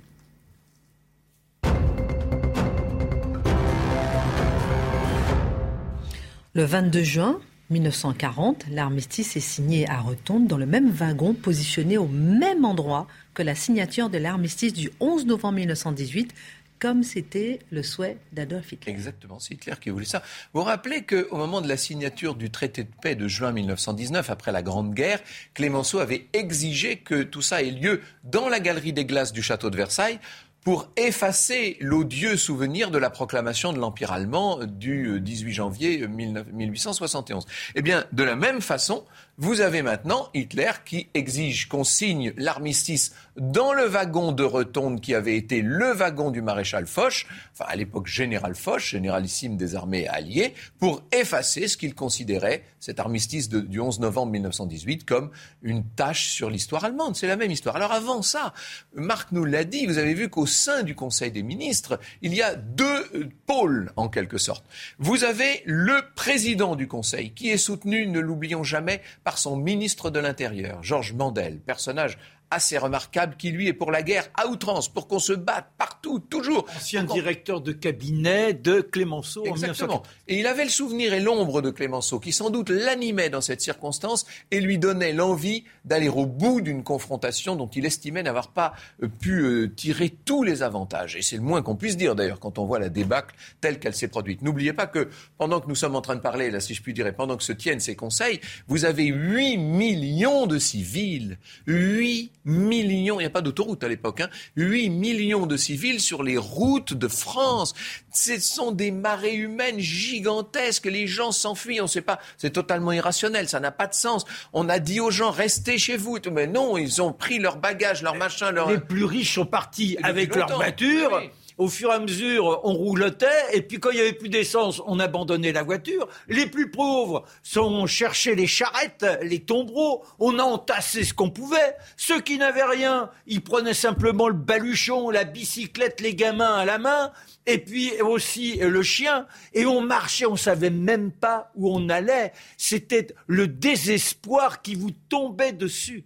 [6.55, 12.09] Le 22 juin 1940, l'armistice est signé à Retombe dans le même wagon positionné au
[12.09, 16.35] même endroit que la signature de l'armistice du 11 novembre 1918
[16.79, 18.93] comme c'était le souhait d'Adolf Hitler.
[18.93, 20.23] Exactement, c'est Hitler qui voulait ça.
[20.53, 24.31] Vous vous rappelez qu'au moment de la signature du traité de paix de juin 1919,
[24.31, 25.21] après la Grande Guerre,
[25.55, 29.71] Clémenceau avait exigé que tout ça ait lieu dans la galerie des glaces du château
[29.71, 30.19] de Versailles
[30.65, 37.47] pour effacer l'odieux souvenir de la proclamation de l'Empire allemand du 18 janvier 1871.
[37.75, 39.05] Eh bien, de la même façon,
[39.41, 45.15] vous avez maintenant Hitler qui exige qu'on signe l'armistice dans le wagon de Rotonde qui
[45.15, 50.09] avait été le wagon du maréchal Foch, enfin à l'époque général Foch, généralissime des armées
[50.09, 55.31] alliées, pour effacer ce qu'il considérait, cet armistice du 11 novembre 1918, comme
[55.63, 57.15] une tâche sur l'histoire allemande.
[57.15, 57.77] C'est la même histoire.
[57.77, 58.53] Alors avant ça,
[58.93, 62.43] Marc nous l'a dit, vous avez vu qu'au sein du Conseil des ministres, il y
[62.43, 64.65] a deux euh, pôles en quelque sorte.
[64.99, 70.09] Vous avez le président du Conseil qui est soutenu, ne l'oublions jamais, par son ministre
[70.09, 72.17] de l'Intérieur, Georges Mandel, personnage
[72.51, 76.19] assez remarquable qui, lui, est pour la guerre à outrance, pour qu'on se batte partout,
[76.19, 76.67] toujours.
[76.77, 80.03] Ancien directeur de cabinet de Clémenceau Exactement.
[80.27, 83.61] Et il avait le souvenir et l'ombre de Clémenceau, qui sans doute l'animait dans cette
[83.61, 88.75] circonstance et lui donnait l'envie d'aller au bout d'une confrontation dont il estimait n'avoir pas
[89.03, 91.17] euh, pu euh, tirer tous les avantages.
[91.17, 93.95] Et c'est le moins qu'on puisse dire, d'ailleurs, quand on voit la débâcle telle qu'elle
[93.95, 94.43] s'est produite.
[94.43, 96.95] N'oubliez pas que pendant que nous sommes en train de parler, là, si je puis
[96.95, 101.39] dire, pendant que se tiennent ces conseils, vous avez 8 millions de civils.
[101.67, 106.23] 8 millions, il n'y a pas d'autoroute à l'époque, hein, 8 millions de civils sur
[106.23, 107.75] les routes de France.
[108.13, 110.87] Ce sont des marées humaines gigantesques.
[110.87, 112.19] Les gens s'enfuient, on ne sait pas.
[112.37, 114.25] C'est totalement irrationnel, ça n'a pas de sens.
[114.53, 116.19] On a dit aux gens, restez chez vous.
[116.33, 118.71] Mais non, ils ont pris leurs bagages, leurs machins, leurs...
[118.71, 121.23] Les plus riches sont partis avec leur voiture
[121.59, 124.81] au fur et à mesure, on roulotait, et puis quand il n'y avait plus d'essence,
[124.87, 126.09] on abandonnait la voiture.
[126.29, 131.75] Les plus pauvres sont cherchés les charrettes, les tombereaux, on a entassé ce qu'on pouvait.
[131.97, 136.79] Ceux qui n'avaient rien, ils prenaient simplement le baluchon, la bicyclette, les gamins à la
[136.79, 137.13] main,
[137.47, 142.33] et puis aussi le chien, et on marchait, on savait même pas où on allait.
[142.57, 146.05] C'était le désespoir qui vous tombait dessus.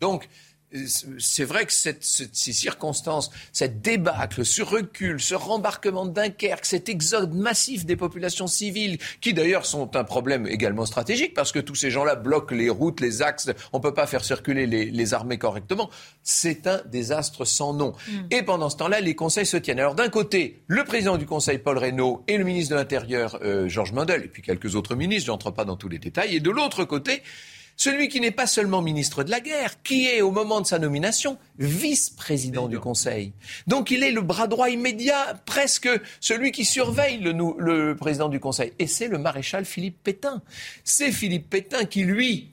[0.00, 0.28] Donc,
[1.18, 6.88] c'est vrai que cette, ces circonstances, cette débâcle, ce recul, ce rembarquement de Dunkerque, cet
[6.88, 11.74] exode massif des populations civiles, qui d'ailleurs sont un problème également stratégique, parce que tous
[11.74, 15.38] ces gens-là bloquent les routes, les axes, on ne peut pas faire circuler les, armées
[15.38, 15.90] correctement,
[16.22, 17.94] c'est un désastre sans nom.
[18.08, 18.12] Mm.
[18.30, 19.80] Et pendant ce temps-là, les conseils se tiennent.
[19.80, 23.68] Alors d'un côté, le président du conseil, Paul Reynaud, et le ministre de l'Intérieur, euh,
[23.68, 26.40] Georges Mandel, et puis quelques autres ministres, je n'entre pas dans tous les détails, et
[26.40, 27.22] de l'autre côté,
[27.80, 30.78] celui qui n'est pas seulement ministre de la guerre, qui est au moment de sa
[30.78, 33.32] nomination vice-président du Conseil.
[33.66, 35.88] Donc il est le bras droit immédiat, presque
[36.20, 38.74] celui qui surveille le, le président du Conseil.
[38.78, 40.42] Et c'est le maréchal Philippe Pétain.
[40.84, 42.50] C'est Philippe Pétain qui, lui,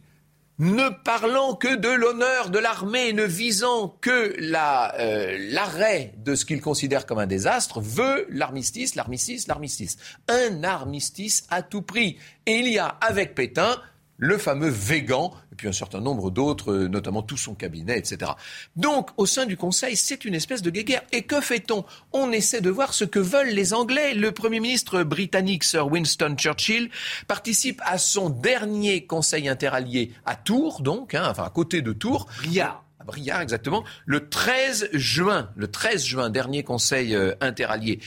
[0.60, 6.62] ne parlant que de l'honneur de l'armée, ne visant que euh, l'arrêt de ce qu'il
[6.62, 9.98] considère comme un désastre, veut l'armistice, l'armistice, l'armistice.
[10.30, 12.18] Un armistice à tout prix.
[12.46, 13.76] Et il y a avec Pétain
[14.18, 18.32] le fameux Végan, et puis un certain nombre d'autres, euh, notamment tout son cabinet, etc.
[18.76, 21.04] Donc, au sein du Conseil, c'est une espèce de guéguerre.
[21.12, 21.86] Et que fait-on?
[22.14, 24.16] On essaie de voir ce que veulent les Anglais.
[24.16, 26.90] Le Premier ministre britannique, Sir Winston Churchill,
[27.28, 32.28] participe à son dernier Conseil interallié à Tours, donc, hein, enfin à côté de Tours.
[32.38, 32.84] Briard.
[33.00, 33.84] À Briard, exactement.
[34.06, 38.00] Le 13 juin, le 13 juin, dernier Conseil euh, interallié.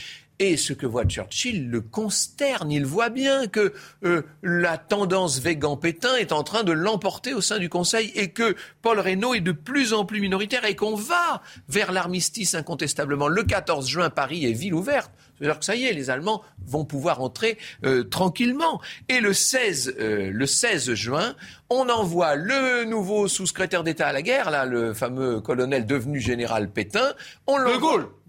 [0.43, 2.71] Et ce que voit Churchill le consterne.
[2.71, 3.73] Il voit bien que
[4.03, 8.55] euh, la tendance Végan-Pétain est en train de l'emporter au sein du Conseil et que
[8.81, 13.27] Paul Reynaud est de plus en plus minoritaire et qu'on va vers l'armistice incontestablement.
[13.27, 15.11] Le 14 juin, Paris est ville ouverte.
[15.37, 18.81] C'est-à-dire que ça y est, les Allemands vont pouvoir entrer euh, tranquillement.
[19.09, 21.35] Et le 16, euh, le 16 juin,
[21.69, 26.71] on envoie le nouveau sous-secrétaire d'État à la guerre, là, le fameux colonel devenu général
[26.71, 27.13] Pétain.
[27.45, 27.57] On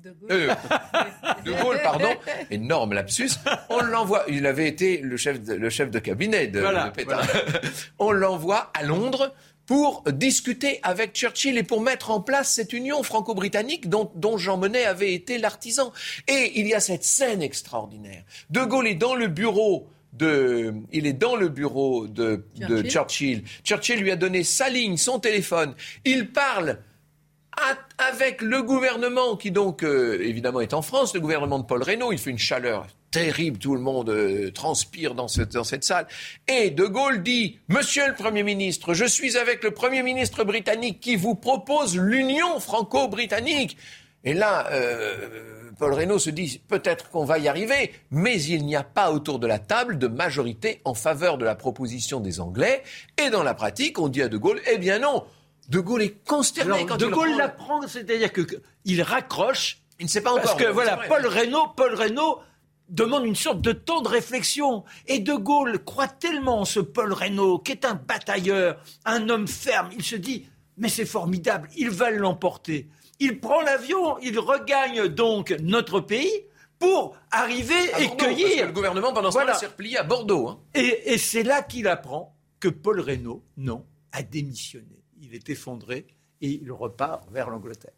[0.02, 0.54] de Gaulle euh,
[1.44, 1.80] de Gaulle.
[1.82, 2.10] pardon,
[2.50, 3.30] énorme lapsus.
[3.70, 7.20] On l'envoie, il avait été le chef de, le chef de cabinet de, Pétain.
[8.00, 9.32] On l'envoie à Londres
[9.64, 14.56] pour discuter avec Churchill et pour mettre en place cette union franco-britannique dont, dont, Jean
[14.56, 15.92] Monnet avait été l'artisan.
[16.26, 18.24] Et il y a cette scène extraordinaire.
[18.50, 22.68] De Gaulle est dans le bureau de, il est dans le bureau de Churchill.
[22.68, 23.44] de Churchill.
[23.62, 25.74] Churchill lui a donné sa ligne, son téléphone.
[26.04, 26.80] Il parle
[27.98, 32.12] avec le gouvernement qui donc euh, évidemment est en France, le gouvernement de Paul Reynaud,
[32.12, 36.06] il fait une chaleur terrible, tout le monde euh, transpire dans cette, dans cette salle.
[36.48, 40.98] Et De Gaulle dit, Monsieur le Premier ministre, je suis avec le Premier ministre britannique
[41.00, 43.76] qui vous propose l'union franco-britannique.
[44.24, 48.76] Et là, euh, Paul Reynaud se dit, peut-être qu'on va y arriver, mais il n'y
[48.76, 52.82] a pas autour de la table de majorité en faveur de la proposition des Anglais.
[53.22, 55.24] Et dans la pratique, on dit à De Gaulle, eh bien non,
[55.68, 60.30] de Gaulle est consterné quand De Gaulle l'apprend, c'est-à-dire qu'il raccroche Il ne sait pas
[60.32, 60.42] encore.
[60.42, 62.40] Parce que voilà, Paul Reynaud, Paul Reynaud
[62.88, 64.84] demande une sorte de temps de réflexion.
[65.06, 69.48] Et De Gaulle croit tellement en ce Paul Reynaud, qui est un batailleur, un homme
[69.48, 69.90] ferme.
[69.96, 70.46] Il se dit,
[70.76, 72.88] mais c'est formidable, il va l'emporter.
[73.20, 76.46] Il prend l'avion, il regagne donc notre pays
[76.78, 78.66] pour arriver et cueillir.
[78.66, 80.48] le gouvernement, pendant ce temps, s'est replié à Bordeaux.
[80.48, 80.60] Hein.
[80.74, 85.01] Et, et c'est là qu'il apprend que Paul Reynaud, non, a démissionné.
[85.32, 86.06] Il est effondré
[86.42, 87.94] et il repart vers l'Angleterre.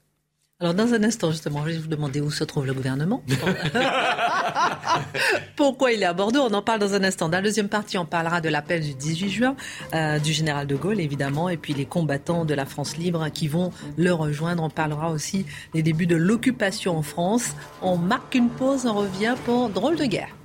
[0.61, 3.25] Alors, dans un instant, justement, je vais vous demander où se trouve le gouvernement.
[5.57, 6.43] Pourquoi il est à Bordeaux?
[6.43, 7.29] On en parle dans un instant.
[7.29, 9.57] Dans la deuxième partie, on parlera de l'appel du 18 juin
[9.95, 13.49] euh, du général de Gaulle, évidemment, et puis les combattants de la France libre qui
[13.49, 14.63] vont le rejoindre.
[14.63, 17.57] On parlera aussi des débuts de l'occupation en France.
[17.83, 20.37] On marque une pause, on revient pour Drôle de guerre.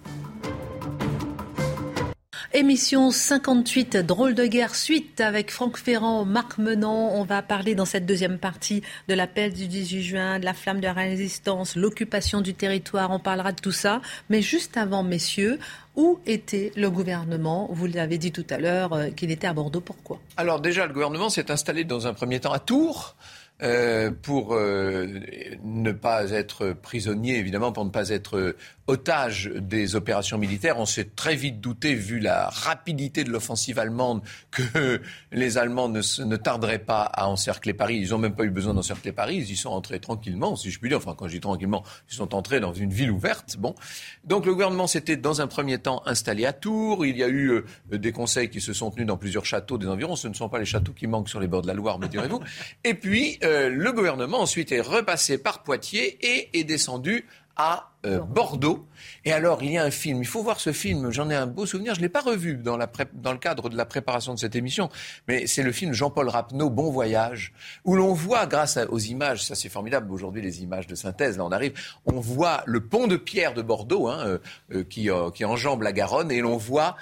[2.52, 7.12] Émission 58, drôle de guerre, suite avec Franck Ferrand, Marc Menant.
[7.14, 10.80] On va parler dans cette deuxième partie de l'appel du 18 juin, de la flamme
[10.80, 13.12] de la résistance, l'occupation du territoire.
[13.12, 14.02] On parlera de tout ça.
[14.32, 15.60] Mais juste avant, messieurs,
[15.96, 17.70] où était le gouvernement?
[17.72, 19.82] Vous l'avez dit tout à l'heure euh, qu'il était à Bordeaux.
[19.82, 20.20] Pourquoi?
[20.36, 23.16] Alors déjà, le gouvernement s'est installé dans un premier temps à Tours.
[23.62, 25.20] Euh, pour euh,
[25.66, 28.56] ne pas être prisonnier, évidemment, pour ne pas être
[28.90, 30.80] otage des opérations militaires.
[30.80, 35.00] On s'est très vite douté, vu la rapidité de l'offensive allemande, que
[35.32, 37.98] les Allemands ne, ne, tarderaient pas à encercler Paris.
[38.02, 39.38] Ils n'ont même pas eu besoin d'encercler Paris.
[39.38, 40.98] Ils y sont entrés tranquillement, si je puis dire.
[40.98, 43.58] Enfin, quand je dis tranquillement, ils sont entrés dans une ville ouverte.
[43.60, 43.76] Bon.
[44.24, 47.06] Donc le gouvernement s'était, dans un premier temps, installé à Tours.
[47.06, 49.88] Il y a eu euh, des conseils qui se sont tenus dans plusieurs châteaux des
[49.88, 50.16] environs.
[50.16, 52.08] Ce ne sont pas les châteaux qui manquent sur les bords de la Loire, me
[52.08, 52.42] direz-vous.
[52.84, 58.20] Et puis, euh, le gouvernement ensuite est repassé par Poitiers et est descendu à euh,
[58.20, 58.88] Bordeaux.
[59.26, 60.22] Et alors, il y a un film.
[60.22, 61.12] Il faut voir ce film.
[61.12, 61.96] J'en ai un beau souvenir.
[61.96, 64.56] Je ne l'ai pas revu dans, la dans le cadre de la préparation de cette
[64.56, 64.90] émission.
[65.28, 67.52] Mais c'est le film Jean-Paul Rapneau, Bon Voyage,
[67.84, 71.44] où l'on voit, grâce aux images, ça c'est formidable aujourd'hui, les images de synthèse, là
[71.46, 71.74] on arrive,
[72.06, 74.38] on voit le pont de pierre de Bordeaux, hein, euh,
[74.74, 76.96] euh, qui, qui enjambe la Garonne, et l'on voit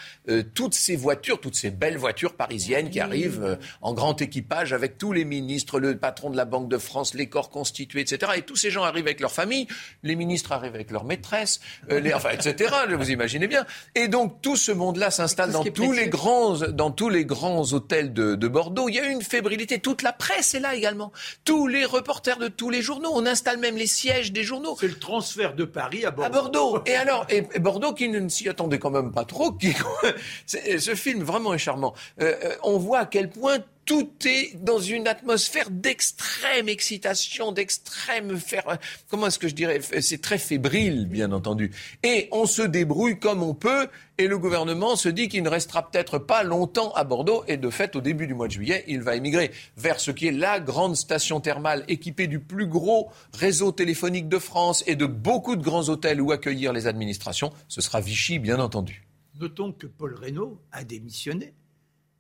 [0.54, 5.14] toutes ces voitures, toutes ces belles voitures parisiennes qui arrivent en grand équipage avec tous
[5.14, 8.34] les ministres, le patron de la Banque de France, les corps constitués, etc.
[8.38, 9.68] Et tous ces gens arrivent avec leur famille.
[10.04, 11.60] Les ministres arrivent avec leur maîtresse,
[11.92, 12.74] euh, les, enfin, etc.
[12.90, 13.66] Vous imaginez bien.
[13.96, 18.14] Et donc tout ce monde-là s'installe dans tous les grands, dans tous les grands hôtels
[18.14, 18.90] de, de, Bordeaux.
[18.90, 19.80] Il y a une fébrilité.
[19.80, 21.12] Toute la presse est là également.
[21.44, 23.12] Tous les reporters de tous les journaux.
[23.14, 24.78] On installe même les sièges des journaux.
[24.80, 26.26] C'est le transfert de Paris à Bordeaux.
[26.26, 26.84] À Bordeaux.
[26.86, 29.52] Et alors, et, Bordeaux qui ne s'y attendait quand même pas trop.
[29.52, 29.74] Qui,
[30.46, 31.94] ce film vraiment est charmant.
[32.22, 38.38] Euh, euh, on voit à quel point tout est dans une atmosphère d'extrême excitation, d'extrême
[38.38, 38.78] faire.
[39.10, 41.72] Comment est-ce que je dirais C'est très fébrile, bien entendu.
[42.04, 43.88] Et on se débrouille comme on peut.
[44.18, 47.46] Et le gouvernement se dit qu'il ne restera peut-être pas longtemps à Bordeaux.
[47.48, 50.28] Et de fait, au début du mois de juillet, il va émigrer vers ce qui
[50.28, 55.06] est la grande station thermale équipée du plus gros réseau téléphonique de France et de
[55.06, 57.54] beaucoup de grands hôtels où accueillir les administrations.
[57.70, 59.08] Ce sera Vichy, bien entendu.
[59.40, 61.54] Notons que Paul Reynaud a démissionné.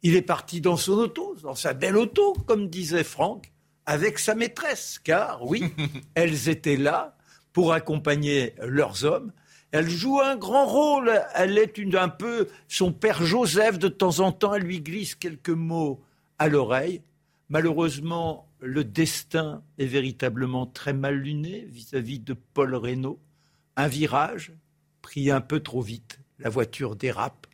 [0.03, 3.51] Il est parti dans son auto, dans sa belle auto, comme disait Franck,
[3.85, 5.63] avec sa maîtresse, car oui,
[6.15, 7.17] elles étaient là
[7.53, 9.31] pour accompagner leurs hommes.
[9.71, 11.11] Elle joue un grand rôle.
[11.35, 13.79] Elle est une, un peu son père Joseph.
[13.79, 16.01] De temps en temps, elle lui glisse quelques mots
[16.39, 17.01] à l'oreille.
[17.49, 23.19] Malheureusement, le destin est véritablement très mal luné vis-à-vis de Paul Reynaud.
[23.75, 24.53] Un virage
[25.01, 26.19] pris un peu trop vite.
[26.39, 27.47] La voiture dérape.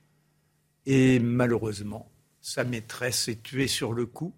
[0.86, 2.12] Et malheureusement,
[2.44, 4.34] sa maîtresse est tuée sur le coup.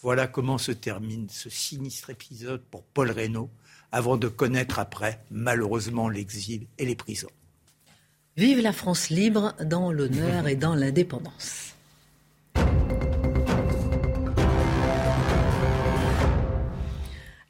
[0.00, 3.50] Voilà comment se termine ce sinistre épisode pour Paul Reynaud,
[3.90, 7.30] avant de connaître après, malheureusement, l'exil et les prisons.
[8.36, 11.74] Vive la France libre dans l'honneur et dans l'indépendance.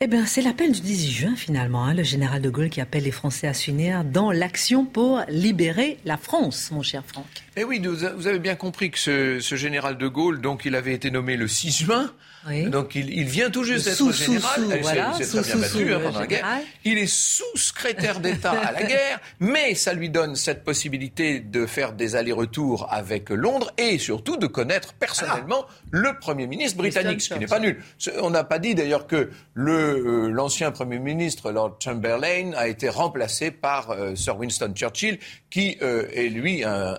[0.01, 3.05] Eh bien, c'est l'appel du 18 juin finalement, hein, le général de Gaulle qui appelle
[3.05, 7.44] les Français à s'unir dans l'action pour libérer la France, mon cher Franck.
[7.57, 10.93] Eh oui, vous avez bien compris que ce, ce général de Gaulle, donc il avait
[10.93, 12.11] été nommé le 6 juin.
[12.67, 14.61] Donc il, vient tout juste d'être général.
[14.61, 16.47] Sous, voilà, très bien battu hein, pendant la guerre.
[16.85, 21.95] Il est sous-secrétaire d'État à la guerre, mais ça lui donne cette possibilité de faire
[21.95, 27.41] des allers-retours avec Londres et surtout de connaître personnellement le Premier ministre britannique, ce qui
[27.41, 27.81] n'est pas nul.
[28.21, 33.53] On n'a pas dit d'ailleurs que euh, l'ancien Premier ministre Lord Chamberlain a été remplacé
[33.53, 35.19] par euh, Sir Winston Churchill,
[35.51, 36.99] qui euh, est lui un,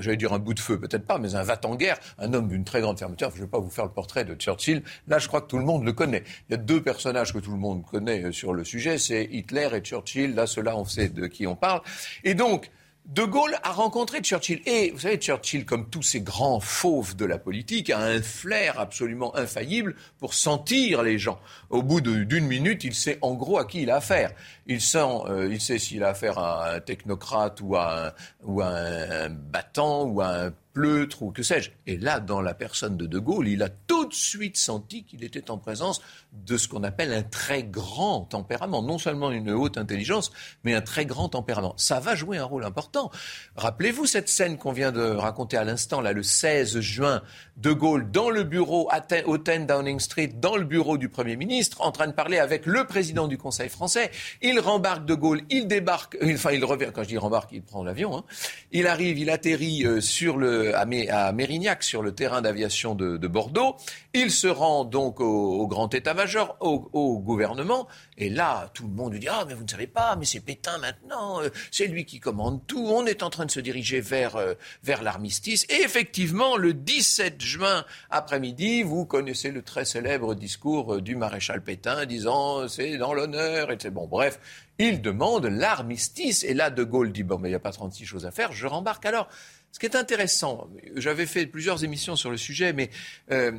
[0.00, 2.48] j'allais dire un bout de feu, peut-être pas, mais un va en guerre, un homme
[2.48, 3.30] d'une très grande fermeture.
[3.30, 4.82] Je ne vais pas vous faire le portrait de Churchill.
[5.08, 6.24] Là, je crois que tout le monde le connaît.
[6.48, 9.24] Il y a deux personnages que tout le monde connaît euh, sur le sujet, c'est
[9.30, 10.34] Hitler et Churchill.
[10.34, 11.80] Là, ceux-là, on sait de qui on parle.
[12.24, 12.70] Et donc,
[13.04, 14.62] De Gaulle a rencontré Churchill.
[14.64, 18.80] Et vous savez, Churchill, comme tous ces grands fauves de la politique, a un flair
[18.80, 21.38] absolument infaillible pour sentir les gens.
[21.68, 24.32] Au bout d'une minute, il sait en gros à qui il a affaire.
[24.66, 28.12] Il sent, euh, il sait s'il a affaire à un technocrate ou à un,
[28.42, 31.70] ou à un battant ou à un pleutre ou que sais-je.
[31.86, 35.24] Et là, dans la personne de De Gaulle, il a tout de suite senti qu'il
[35.24, 38.82] était en présence de ce qu'on appelle un très grand tempérament.
[38.82, 40.32] Non seulement une haute intelligence,
[40.64, 41.74] mais un très grand tempérament.
[41.78, 43.10] Ça va jouer un rôle important.
[43.56, 47.22] Rappelez-vous cette scène qu'on vient de raconter à l'instant, là, le 16 juin,
[47.56, 48.90] De Gaulle dans le bureau
[49.26, 52.66] au 10 Downing Street, dans le bureau du Premier ministre, en train de parler avec
[52.66, 54.10] le président du Conseil français.
[54.42, 57.84] Il rembarque De Gaulle, il débarque, enfin il revient, quand je dis rembarque, il prend
[57.84, 58.16] l'avion.
[58.16, 58.24] Hein.
[58.72, 63.76] Il arrive, il atterrit euh, sur le à, Mérignac, sur le terrain d'aviation de, Bordeaux.
[64.12, 67.88] Il se rend donc au, grand état-major, au, gouvernement.
[68.16, 70.40] Et là, tout le monde lui dit Ah, mais vous ne savez pas, mais c'est
[70.40, 72.86] Pétain maintenant, euh, c'est lui qui commande tout.
[72.86, 75.66] On est en train de se diriger vers, euh, vers l'armistice.
[75.68, 81.62] Et effectivement, le 17 juin après-midi, vous connaissez le très célèbre discours euh, du maréchal
[81.62, 84.38] Pétain disant C'est dans l'honneur, et bon, bref.
[84.78, 86.42] Il demande l'armistice.
[86.42, 88.52] Et là, De Gaulle dit Bon, mais il n'y a pas 36 choses à faire,
[88.52, 89.28] je rembarque alors.
[89.74, 92.90] Ce qui est intéressant, j'avais fait plusieurs émissions sur le sujet, mais
[93.32, 93.50] euh,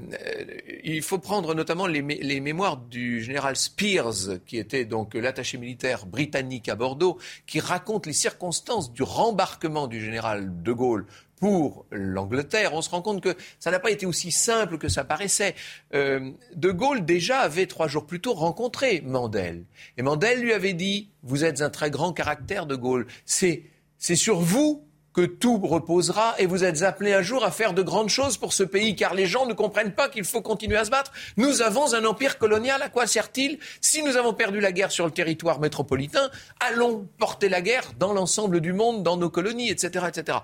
[0.81, 2.01] il faut prendre notamment les,
[2.39, 8.13] mémoires du général Spears, qui était donc l'attaché militaire britannique à Bordeaux, qui raconte les
[8.13, 13.69] circonstances du rembarquement du général de Gaulle pour l'Angleterre, on se rend compte que ça
[13.69, 15.53] n'a pas été aussi simple que ça paraissait.
[15.93, 19.65] Euh, de Gaulle déjà avait trois jours plus tôt rencontré Mandel.
[19.97, 23.05] Et Mandel lui avait dit, vous êtes un très grand caractère de Gaulle.
[23.25, 23.63] C'est,
[23.97, 24.84] c'est sur vous
[25.15, 28.51] que tout reposera et vous êtes appelés un jour à faire de grandes choses pour
[28.51, 31.13] ce pays, car les gens ne comprennent pas qu'il faut continuer à se battre.
[31.37, 35.05] Nous avons un empire colonial, à quoi sert-il Si nous avons perdu la guerre sur
[35.05, 40.05] le territoire métropolitain, allons porter la guerre dans l'ensemble du monde, dans nos colonies, etc.
[40.09, 40.39] etc.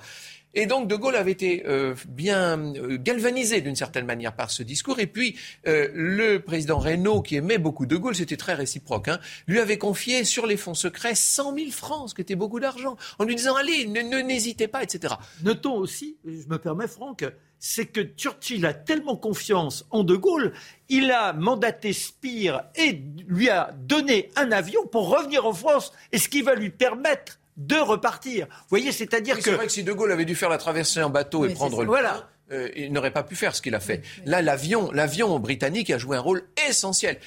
[0.53, 4.63] Et donc De Gaulle avait été euh, bien euh, galvanisé d'une certaine manière par ce
[4.63, 4.99] discours.
[4.99, 5.37] Et puis
[5.67, 9.77] euh, le président Reynaud, qui aimait beaucoup De Gaulle, c'était très réciproque, hein, lui avait
[9.77, 13.35] confié sur les fonds secrets 100 000 francs, ce qui était beaucoup d'argent, en lui
[13.35, 15.15] disant allez, ne n'hésitez pas, etc.
[15.43, 17.25] Notons aussi, je me permets Franck,
[17.59, 20.51] c'est que Churchill a tellement confiance en De Gaulle,
[20.89, 26.17] il a mandaté Spire et lui a donné un avion pour revenir en France, et
[26.17, 28.47] ce qui va lui permettre de repartir.
[28.49, 29.43] Vous voyez, c'est-à-dire que...
[29.43, 31.81] C'est vrai que si De Gaulle avait dû faire la traversée en bateau et prendre
[31.81, 32.29] le voilà.
[32.51, 34.01] Euh, il n'aurait pas pu faire ce qu'il a fait.
[34.25, 37.17] Là, l'avion, l'avion britannique a joué un rôle essentiel.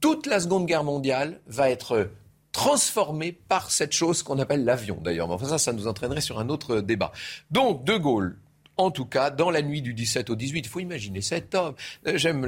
[0.00, 2.08] Toute la Seconde Guerre mondiale va être
[2.52, 5.28] transformée par cette chose qu'on appelle l'avion, d'ailleurs.
[5.28, 7.12] Mais enfin, ça, ça nous entraînerait sur un autre débat.
[7.50, 8.38] Donc, De Gaulle,
[8.76, 11.74] en tout cas, dans la nuit du 17 au 18, il faut imaginer cet homme.
[12.06, 12.44] Euh, j'aime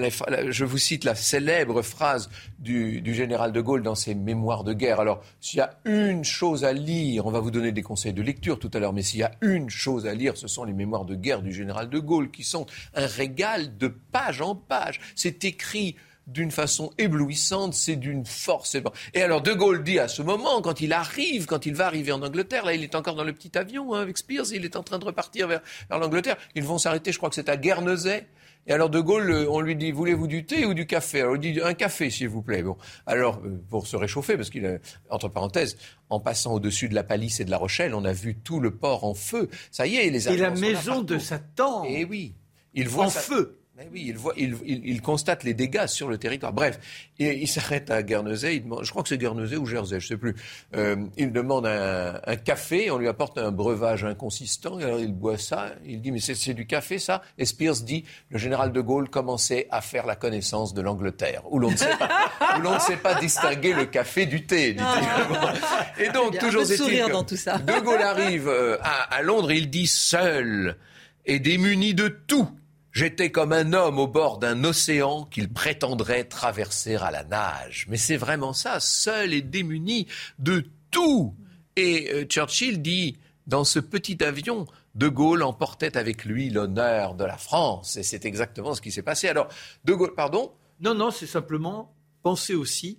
[0.48, 5.00] je vous cite la célèbre phrase du, général de Gaulle dans ses mémoires de guerre.
[5.00, 8.22] Alors, s'il y a une chose à lire, on va vous donner des conseils de
[8.22, 10.72] lecture tout à l'heure, mais s'il y a une chose à lire, ce sont les
[10.72, 15.00] mémoires de guerre du général de Gaulle, qui sont un régal de page en page.
[15.14, 18.76] C'est écrit d'une façon éblouissante, c'est d'une force.
[19.14, 22.12] Et alors De Gaulle dit à ce moment, quand il arrive, quand il va arriver
[22.12, 24.76] en Angleterre, là il est encore dans le petit avion hein, avec Spears, il est
[24.76, 25.60] en train de repartir vers,
[25.90, 28.26] l'Angleterre, ils vont s'arrêter, je crois que c'est à Guernesey.
[28.68, 31.20] Et alors De Gaulle, euh, on lui dit, voulez-vous du thé ou du café?
[31.20, 32.64] Alors il dit, un café s'il vous plaît.
[32.64, 35.76] Bon, alors euh, pour se réchauffer, parce qu'il entre parenthèses,
[36.10, 38.72] en passant au-dessus de la Palisse et de la Rochelle, on a vu tout le
[38.72, 39.48] port en feu.
[39.70, 41.84] Ça y est, les Et la maison de Satan.
[41.84, 42.34] Et eh oui,
[42.74, 43.60] il voit en feu.
[43.78, 46.54] Mais oui, il, voit, il, il, constate les dégâts sur le territoire.
[46.54, 46.78] Bref,
[47.18, 48.64] il, il s'arrête à Guernesey.
[48.80, 50.34] je crois que c'est Guernesey ou Jersey, je sais plus.
[50.74, 52.90] Euh, il demande un, un, café.
[52.90, 54.80] On lui apporte un breuvage inconsistant.
[54.80, 55.74] Et alors il boit ça.
[55.84, 57.20] Il dit mais c'est du café ça?
[57.36, 61.58] Et Spears dit le général de Gaulle commençait à faire la connaissance de l'Angleterre, où
[61.58, 62.08] l'on ne sait pas,
[62.56, 64.72] où l'on ne sait pas distinguer le café du thé.
[64.72, 66.02] Dit -il.
[66.02, 67.58] Et donc toujours est-il dans tout ça.
[67.58, 69.52] De Gaulle arrive euh, à, à Londres.
[69.52, 70.78] Il dit seul
[71.26, 72.48] et démuni de tout
[72.96, 77.85] J'étais comme un homme au bord d'un océan qu'il prétendrait traverser à la nage.
[77.90, 80.06] Mais c'est vraiment ça, seul et démuni
[80.38, 81.35] de tout.
[81.76, 87.24] Et euh, Churchill dit, dans ce petit avion, De Gaulle emportait avec lui l'honneur de
[87.24, 87.98] la France.
[87.98, 89.28] Et c'est exactement ce qui s'est passé.
[89.28, 89.48] Alors,
[89.85, 90.50] De Gaulle, pardon?
[90.80, 92.98] Non, non, c'est simplement penser aussi,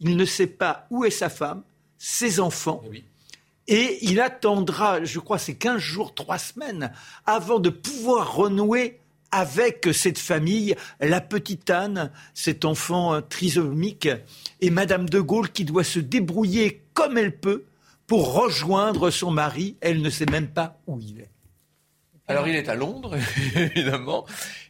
[0.00, 1.62] il ne sait pas où est sa femme,
[1.98, 2.82] ses enfants.
[2.92, 3.04] Eh
[3.68, 6.92] et il attendra, je crois, c'est 15 jours, 3 semaines,
[7.26, 8.99] avant de pouvoir renouer
[9.32, 14.08] avec cette famille, la petite Anne, cet enfant trisomique,
[14.60, 17.64] et Madame de Gaulle qui doit se débrouiller comme elle peut
[18.06, 19.76] pour rejoindre son mari.
[19.80, 21.30] Elle ne sait même pas où il est.
[22.30, 23.16] Alors il est à Londres,
[23.56, 24.24] évidemment.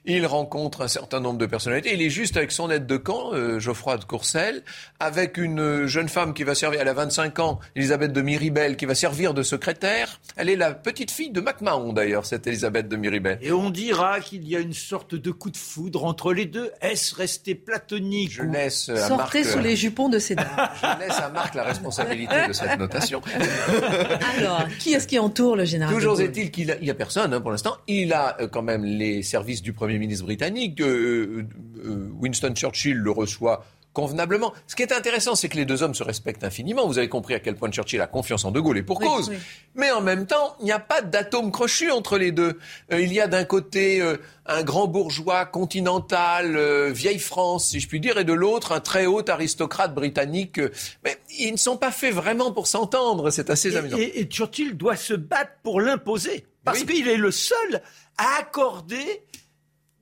[0.06, 1.92] Il rencontre un certain nombre de personnalités.
[1.92, 4.62] Il est juste avec son aide de camp, euh, Geoffroy de Courcelles,
[4.98, 8.86] avec une jeune femme qui va servir, elle a 25 ans, Elisabeth de Miribel, qui
[8.86, 10.20] va servir de secrétaire.
[10.36, 13.38] Elle est la petite fille de MacMahon, d'ailleurs, cette Elisabeth de Miribel.
[13.42, 16.70] Et on dira qu'il y a une sorte de coup de foudre entre les deux.
[16.80, 20.46] Est-ce resté platonique Je laisse à Sortez sous les jupons de ces dames.
[20.82, 23.20] Je laisse à Marc la responsabilité de cette notation.
[24.38, 27.49] Alors, qui est-ce qui entoure le général Toujours est-il qu'il n'y a, personne hein, pour
[27.51, 27.76] l'instant.
[27.86, 30.80] Il a euh, quand même les services du Premier ministre britannique.
[30.80, 31.46] Euh,
[31.84, 34.53] euh, Winston Churchill le reçoit convenablement.
[34.68, 36.86] Ce qui est intéressant, c'est que les deux hommes se respectent infiniment.
[36.86, 39.32] Vous avez compris à quel point Churchill a confiance en De Gaulle et pour cause.
[39.74, 42.57] Mais en même temps, il n'y a pas d'atome crochu entre les deux.
[42.92, 44.01] il y a d'un côté
[44.46, 46.57] un grand bourgeois continental,
[46.92, 50.61] vieille France, si je puis dire, et de l'autre un très haut aristocrate britannique.
[51.03, 53.30] mais ils ne sont pas faits vraiment pour s'entendre.
[53.30, 53.96] C'est assez amusant.
[53.98, 56.44] Et, Churchill doit se battre pour l'imposer.
[56.64, 57.82] Parce qu'il est le seul
[58.18, 59.24] à accorder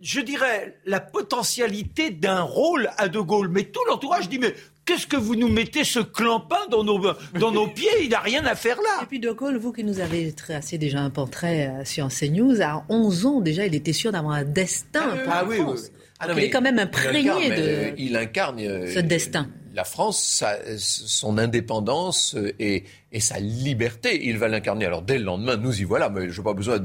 [0.00, 3.48] je dirais, la potentialité d'un rôle à De Gaulle.
[3.48, 4.54] Mais tout l'entourage dit, mais
[4.84, 7.00] qu'est-ce que vous nous mettez ce clampin dans nos,
[7.38, 7.88] dans nos pieds?
[8.02, 9.02] Il n'a rien à faire là.
[9.02, 12.62] Et puis De Gaulle, vous qui nous avez tracé déjà un portrait euh, sur CNews,
[12.62, 15.90] à 11 ans déjà, il était sûr d'avoir un destin pour ah, la oui, France.
[16.20, 20.44] Ah, il est quand même imprégné de il incarne, euh, ce destin la France,
[20.78, 22.84] son indépendance et,
[23.20, 24.84] sa liberté, il va l'incarner.
[24.84, 26.78] Alors dès le lendemain, nous y voilà, mais je n'ai pas besoin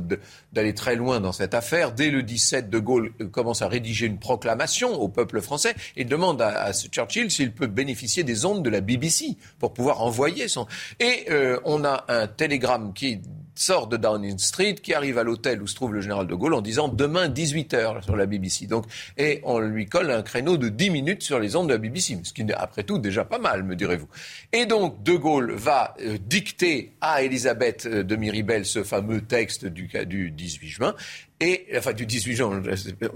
[0.53, 1.91] d'aller très loin dans cette affaire.
[1.91, 6.41] Dès le 17, De Gaulle commence à rédiger une proclamation au peuple français et demande
[6.41, 10.65] à, Churchill s'il peut bénéficier des ondes de la BBC pour pouvoir envoyer son...
[10.99, 13.19] Et euh, on a un télégramme qui
[13.55, 16.53] sort de Downing Street, qui arrive à l'hôtel où se trouve le général de Gaulle
[16.53, 18.67] en disant demain 18h sur la BBC.
[18.67, 18.85] Donc,
[19.17, 22.19] et on lui colle un créneau de 10 minutes sur les ondes de la BBC,
[22.23, 24.07] ce qui est après tout déjà pas mal, me direz-vous.
[24.51, 29.65] Et donc, de Gaulle va euh, dicter à Elisabeth euh, de Miribel ce fameux texte
[29.65, 30.95] du, du 18 juin
[31.39, 32.61] et enfin du 18 juin,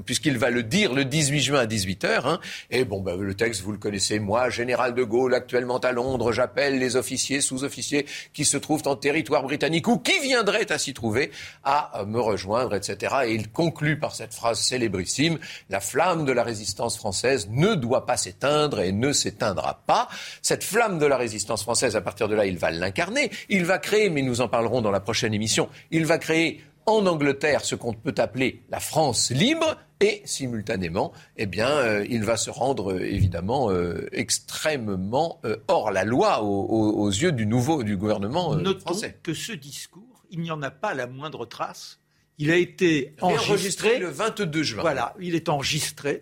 [0.05, 2.21] puisqu'il va le dire le 18 juin à 18h.
[2.25, 2.39] Hein,
[2.69, 6.31] et bon, ben, le texte, vous le connaissez, moi, général de Gaulle, actuellement à Londres,
[6.31, 10.93] j'appelle les officiers, sous-officiers qui se trouvent en territoire britannique ou qui viendraient à s'y
[10.93, 11.31] trouver
[11.63, 13.15] à me rejoindre, etc.
[13.25, 15.39] Et il conclut par cette phrase célébrissime
[15.69, 20.07] la flamme de la résistance française ne doit pas s'éteindre et ne s'éteindra pas.
[20.41, 23.31] Cette flamme de la résistance française, à partir de là, il va l'incarner.
[23.49, 27.05] Il va créer, mais nous en parlerons dans la prochaine émission, il va créer en
[27.05, 32.37] Angleterre ce qu'on peut appeler la France libre et simultanément, eh bien, euh, il va
[32.37, 38.55] se rendre euh, évidemment euh, extrêmement hors la loi aux, yeux du nouveau du gouvernement
[38.55, 39.19] Notons français.
[39.21, 41.99] que ce discours, il n'y en a pas la moindre trace.
[42.37, 44.81] Il a été enregistré le 22 juin.
[44.81, 46.21] Voilà, il est enregistré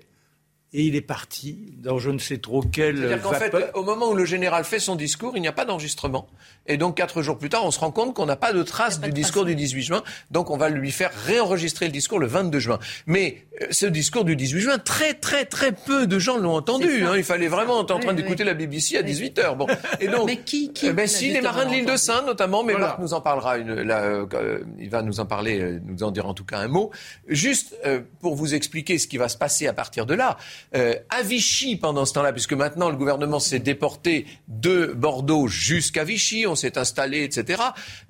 [0.76, 2.97] et il est parti dans je ne sais trop quel.
[2.97, 5.63] C'est-à-dire qu'en fait, au moment où le général fait son discours, il n'y a pas
[5.63, 6.28] d'enregistrement.
[6.67, 8.99] Et donc, quatre jours plus tard, on se rend compte qu'on n'a pas de trace
[8.99, 10.03] du discours du 18 juin.
[10.32, 12.80] Donc, on va lui faire réenregistrer le discours le 22 juin.
[13.05, 17.05] Mais euh, ce discours du 18 juin, très, très, très peu de gens l'ont entendu.
[17.05, 17.13] Hein.
[17.15, 19.67] Il fallait vraiment être en train d'écouter la BBC à 18 h Bon.
[20.01, 22.63] Et donc, mais qui, qui eh ben, si, les marins de l'île de Saint, notamment.
[22.63, 23.57] Mais Marc nous en parlera.
[23.57, 26.67] Une, euh, il va nous en parler, euh, nous en dire en tout cas un
[26.67, 26.91] mot.
[27.28, 27.76] Juste
[28.19, 30.38] pour vous expliquer ce qui va se passer à partir de là.
[30.74, 36.45] À Vichy, pendant ce temps-là, puisque maintenant le gouvernement s'est déporté de Bordeaux jusqu'à Vichy
[36.47, 37.61] on s'est installé, etc.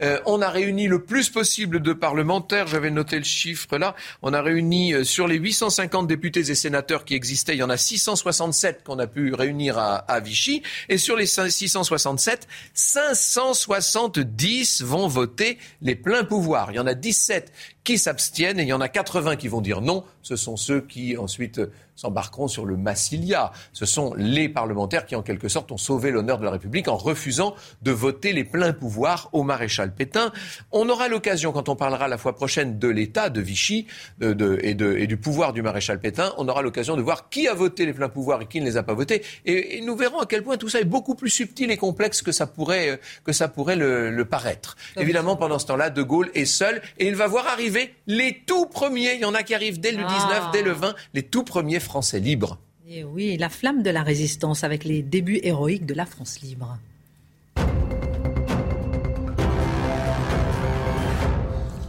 [0.01, 2.65] Euh, on a réuni le plus possible de parlementaires.
[2.67, 3.95] J'avais noté le chiffre là.
[4.21, 7.69] On a réuni euh, sur les 850 députés et sénateurs qui existaient, il y en
[7.69, 10.63] a 667 qu'on a pu réunir à, à Vichy.
[10.89, 16.71] Et sur les 667, 570 vont voter les pleins pouvoirs.
[16.71, 17.51] Il y en a 17
[17.85, 20.03] qui s'abstiennent et il y en a 80 qui vont dire non.
[20.23, 21.61] Ce sont ceux qui ensuite
[21.95, 23.51] s'embarqueront sur le Massilia.
[23.71, 26.97] Ce sont les parlementaires qui, en quelque sorte, ont sauvé l'honneur de la République en
[26.97, 30.33] refusant de voter les pleins pouvoirs au maréchal Pétain.
[30.71, 33.87] On aura l'occasion, quand on parlera la fois prochaine de l'État de Vichy
[34.19, 37.93] et, du pouvoir du maréchal Pétain, on aura l'occasion de voir qui a voté les
[37.93, 39.23] pleins pouvoirs et qui ne les a pas votés.
[39.45, 42.31] Et, nous verrons à quel point tout ça est beaucoup plus subtil et complexe que
[42.31, 44.75] ça pourrait, que ça pourrait le, paraître.
[44.97, 47.74] Évidemment, pendant ce temps-là, De Gaulle est seul et il va voir arriver
[48.07, 49.15] les tout premiers.
[49.15, 50.49] Il y en a qui arrivent dès le 19, ah.
[50.53, 52.57] dès le 20, les tout premiers Français libres.
[52.87, 56.77] Et oui, la flamme de la résistance avec les débuts héroïques de la France libre.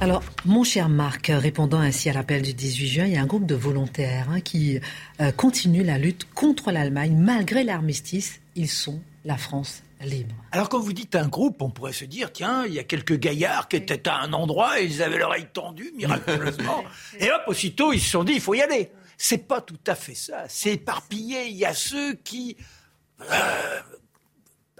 [0.00, 3.26] Alors, mon cher Marc, répondant ainsi à l'appel du 18 juin, il y a un
[3.26, 4.78] groupe de volontaires hein, qui
[5.20, 7.16] euh, continue la lutte contre l'Allemagne.
[7.16, 10.34] Malgré l'armistice, ils sont la France libre.
[10.52, 13.18] Alors quand vous dites un groupe, on pourrait se dire, tiens, il y a quelques
[13.18, 16.84] gaillards qui étaient à un endroit et ils avaient l'oreille tendue miraculeusement.
[17.20, 18.90] et hop, aussitôt, ils se sont dit, il faut y aller.
[19.18, 20.44] C'est pas tout à fait ça.
[20.48, 21.46] C'est éparpillé.
[21.48, 22.56] Il y a ceux qui,
[23.20, 23.80] euh,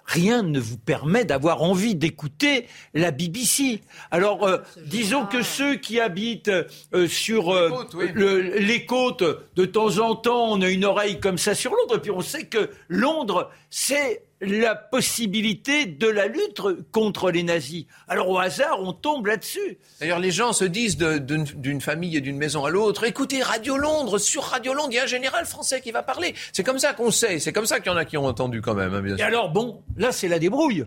[0.05, 3.81] rien ne vous permet d'avoir envie d'écouter la BBC.
[4.11, 6.51] Alors, euh, disons que ceux qui habitent
[6.95, 7.55] euh, sur
[7.95, 9.25] les côtes,
[9.57, 12.21] de temps en temps, on a une oreille comme ça sur Londres, et puis on
[12.21, 16.61] sait que Londres, c'est la possibilité de la lutte
[16.93, 17.87] contre les nazis.
[18.07, 19.79] Alors au hasard, on tombe là-dessus.
[20.01, 24.19] D'ailleurs, les gens se disent d'une famille et d'une maison à l'autre, écoutez, Radio Londres,
[24.19, 26.35] sur Radio Londres, il y a un général français qui va parler.
[26.53, 28.61] C'est comme ça qu'on sait, c'est comme ça qu'il y en a qui ont entendu
[28.61, 28.95] quand même.
[28.95, 30.85] Hein, et alors, bon, là, c'est la débrouille.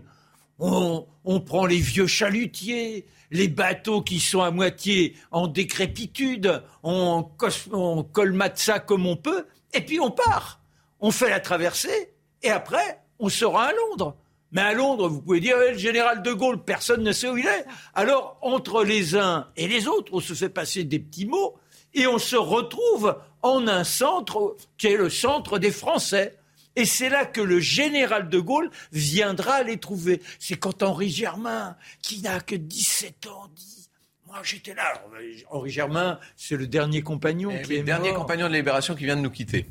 [0.62, 1.06] On,
[1.40, 7.26] prend les vieux chalutiers, les bateaux qui sont à moitié en décrépitude, on,
[7.72, 10.60] on colmate ça comme on peut, et puis on part.
[11.00, 14.16] On fait la traversée, et après, on sera à Londres.
[14.52, 17.36] Mais à Londres, vous pouvez dire, eh, le général de Gaulle, personne ne sait où
[17.36, 17.64] il est.
[17.94, 21.56] Alors, entre les uns et les autres, on se fait passer des petits mots
[21.94, 26.36] et on se retrouve en un centre qui est le centre des Français.
[26.74, 30.20] Et c'est là que le général de Gaulle viendra les trouver.
[30.38, 33.88] C'est quand Henri Germain, qui n'a que 17 ans, dit
[34.26, 35.04] Moi, j'étais là.
[35.50, 37.50] Henri Germain, c'est le dernier compagnon.
[37.52, 39.66] Eh le dernier compagnon de Libération qui vient de nous quitter.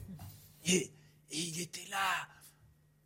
[0.65, 0.89] et
[1.31, 2.27] il était là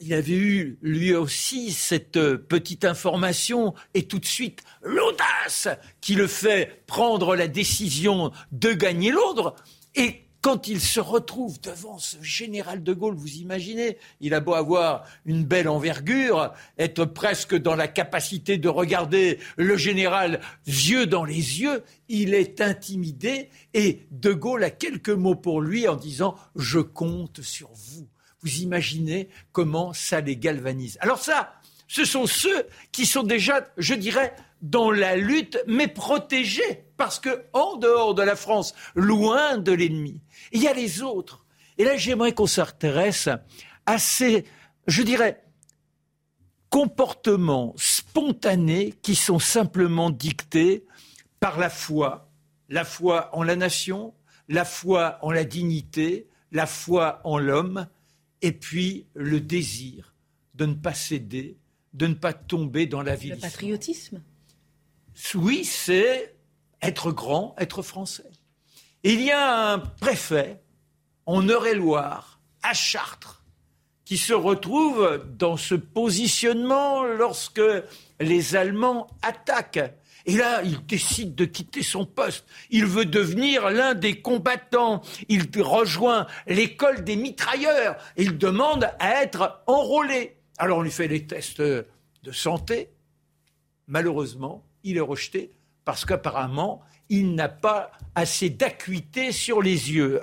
[0.05, 5.69] il avait eu lui aussi cette euh, petite information et tout de suite l'audace
[6.01, 9.55] qui le fait prendre la décision de gagner Londres.
[9.95, 14.55] Et quand il se retrouve devant ce général de Gaulle, vous imaginez, il a beau
[14.55, 21.23] avoir une belle envergure, être presque dans la capacité de regarder le général yeux dans
[21.23, 26.31] les yeux, il est intimidé et de Gaulle a quelques mots pour lui en disant⁇
[26.57, 28.01] Je compte sur vous⁇
[28.43, 30.97] vous imaginez comment ça les galvanise.
[31.01, 31.53] Alors ça,
[31.87, 37.45] ce sont ceux qui sont déjà, je dirais, dans la lutte, mais protégés, parce que
[37.53, 40.21] en dehors de la France, loin de l'ennemi,
[40.51, 41.45] il y a les autres.
[41.77, 43.29] Et là, j'aimerais qu'on s'intéresse
[43.85, 44.45] à ces,
[44.87, 45.43] je dirais,
[46.69, 50.85] comportements spontanés qui sont simplement dictés
[51.39, 52.31] par la foi,
[52.69, 54.13] la foi en la nation,
[54.47, 57.87] la foi en la dignité, la foi en l'homme,
[58.43, 60.13] et puis le désir
[60.53, 61.57] de ne pas céder,
[61.93, 63.29] de ne pas tomber dans la vie.
[63.29, 64.21] Le patriotisme
[65.33, 66.35] Oui, c'est
[66.81, 68.29] être grand, être français.
[69.03, 70.61] il y a un préfet
[71.25, 73.45] en Eure-et-Loire, à Chartres,
[74.03, 77.61] qui se retrouve dans ce positionnement lorsque
[78.19, 79.93] les Allemands attaquent
[80.25, 82.45] et là, il décide de quitter son poste.
[82.69, 85.01] Il veut devenir l'un des combattants.
[85.27, 87.97] Il rejoint l'école des mitrailleurs.
[88.15, 90.37] Il demande à être enrôlé.
[90.57, 92.89] Alors on lui fait les tests de santé.
[93.87, 95.51] Malheureusement, il est rejeté
[95.83, 100.21] parce qu'apparemment, il n'a pas assez d'acuité sur les yeux.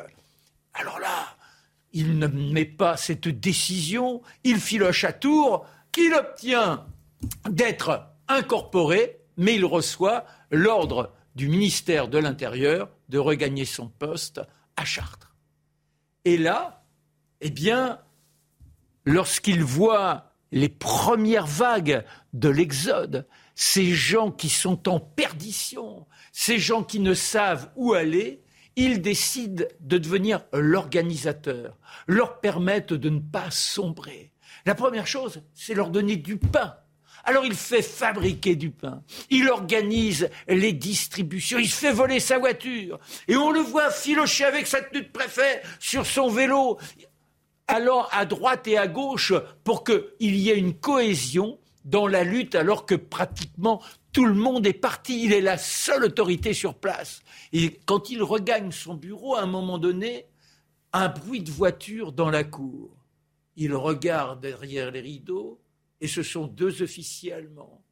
[0.72, 1.36] Alors là,
[1.92, 5.66] il ne met pas cette décision, il filoche à tour,
[5.98, 6.86] il obtient
[7.50, 14.42] d'être incorporé mais il reçoit l'ordre du ministère de l'Intérieur de regagner son poste
[14.76, 15.34] à Chartres.
[16.26, 16.84] Et là,
[17.40, 18.00] eh bien,
[19.06, 26.84] lorsqu'il voit les premières vagues de l'Exode, ces gens qui sont en perdition, ces gens
[26.84, 28.42] qui ne savent où aller,
[28.76, 34.32] il décide de devenir l'organisateur, leur permettre de ne pas sombrer.
[34.66, 36.76] La première chose, c'est leur donner du pain.
[37.24, 42.38] Alors il fait fabriquer du pain, il organise les distributions, il se fait voler sa
[42.38, 42.98] voiture,
[43.28, 46.78] et on le voit filocher avec sa tenue de préfet sur son vélo,
[47.66, 49.32] allant à droite et à gauche
[49.64, 54.66] pour qu'il y ait une cohésion dans la lutte alors que pratiquement tout le monde
[54.66, 55.24] est parti.
[55.24, 57.22] Il est la seule autorité sur place.
[57.52, 60.26] Et quand il regagne son bureau, à un moment donné,
[60.92, 62.90] un bruit de voiture dans la cour.
[63.56, 65.60] Il regarde derrière les rideaux,
[66.00, 67.82] et ce sont deux officiers allemands.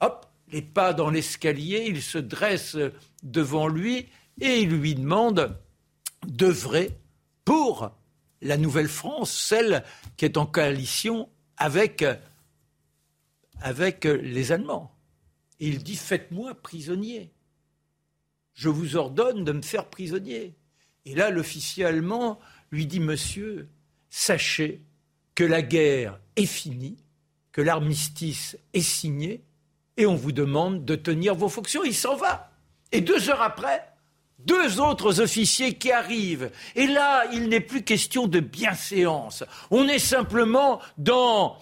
[0.00, 2.76] Hop, les pas dans l'escalier, ils se dressent
[3.22, 4.08] devant lui
[4.40, 5.58] et ils lui demandent
[6.26, 6.90] d'œuvrer
[7.44, 7.92] pour
[8.40, 9.84] la Nouvelle-France, celle
[10.16, 12.04] qui est en coalition avec,
[13.60, 14.94] avec les Allemands.
[15.60, 17.32] Et il dit Faites-moi prisonnier.
[18.54, 20.54] Je vous ordonne de me faire prisonnier.
[21.04, 22.38] Et là, l'officier allemand
[22.70, 23.68] lui dit Monsieur,
[24.10, 24.82] sachez
[25.34, 26.98] que la guerre est finie
[27.52, 29.42] que l'armistice est signé
[29.96, 31.84] et on vous demande de tenir vos fonctions.
[31.84, 32.50] Il s'en va.
[32.92, 33.84] Et deux heures après,
[34.38, 36.50] deux autres officiers qui arrivent.
[36.74, 39.44] Et là, il n'est plus question de bienséance.
[39.70, 41.56] On est simplement dans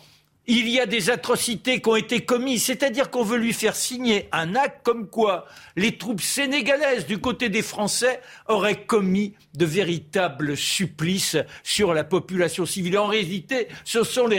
[0.47, 4.28] il y a des atrocités qui ont été commises, c'est-à-dire qu'on veut lui faire signer
[4.32, 10.57] un acte comme quoi les troupes sénégalaises du côté des Français auraient commis de véritables
[10.57, 12.99] supplices sur la population civile.
[12.99, 14.38] En réalité, ce sont les,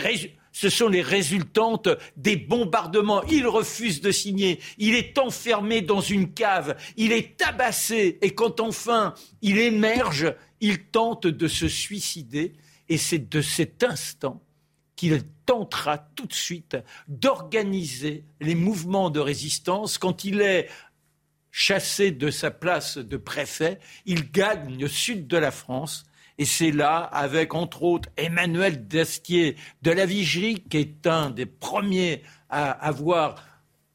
[0.51, 3.23] ce sont les résultantes des bombardements.
[3.23, 4.59] Il refuse de signer.
[4.77, 6.75] Il est enfermé dans une cave.
[6.97, 8.19] Il est tabassé.
[8.21, 12.53] Et quand enfin il émerge, il tente de se suicider.
[12.89, 14.41] Et c'est de cet instant
[14.95, 16.77] qu'il tentera tout de suite
[17.07, 19.97] d'organiser les mouvements de résistance.
[19.97, 20.69] Quand il est
[21.49, 26.05] chassé de sa place de préfet, il gagne le sud de la France
[26.41, 31.45] et c'est là, avec entre autres Emmanuel Dastier de la Vigie, qui est un des
[31.45, 33.35] premiers à avoir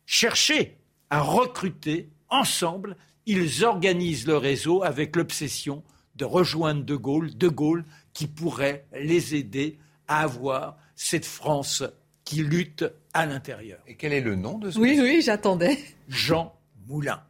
[0.05, 0.77] cherché
[1.11, 5.83] à recruter ensemble, ils organisent le réseau avec l'obsession
[6.15, 9.77] de rejoindre De Gaulle, De Gaulle qui pourrait les aider
[10.07, 11.83] à avoir cette France
[12.25, 13.81] qui lutte à l'intérieur.
[13.89, 15.81] Et quel est le nom de ce Oui, oui, j'attendais.
[16.07, 16.55] Jean
[16.87, 17.21] Moulin.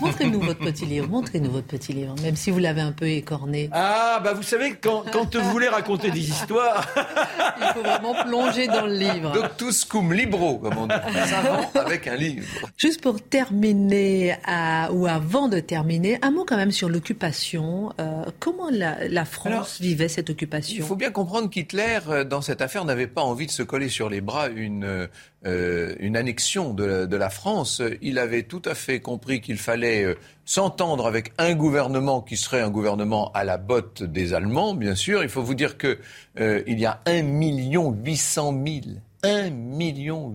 [0.00, 3.68] Montrez-nous votre petit livre, montrez-nous votre petit livre, même si vous l'avez un peu écorné.
[3.72, 6.86] Ah, bah vous savez, quand, quand vous voulez raconter des histoires...
[7.60, 9.32] Il faut vraiment plonger dans le livre.
[9.32, 10.94] Doctus cum libro, comme on dit.
[11.74, 12.46] avec un livre.
[12.76, 14.36] Juste pour terminer,
[14.92, 17.92] ou avant de terminer, un mot quand même sur l'occupation.
[18.00, 20.76] Euh, comment la, France vivait cette occupation?
[20.76, 23.88] Il faut bien comprendre qu'Hitler, euh, dans cette affaire, n'avait pas envie de se coller
[23.88, 25.08] sur les bras une,
[25.46, 27.82] euh, une annexion de, la France.
[28.00, 30.14] Il avait tout à fait compris qu'il fallait euh,
[30.44, 35.22] s'entendre avec un gouvernement qui serait un gouvernement à la botte des Allemands, bien sûr.
[35.22, 35.98] Il faut vous dire qu'il
[36.40, 38.80] euh, y a 1 800 000
[39.24, 39.50] 1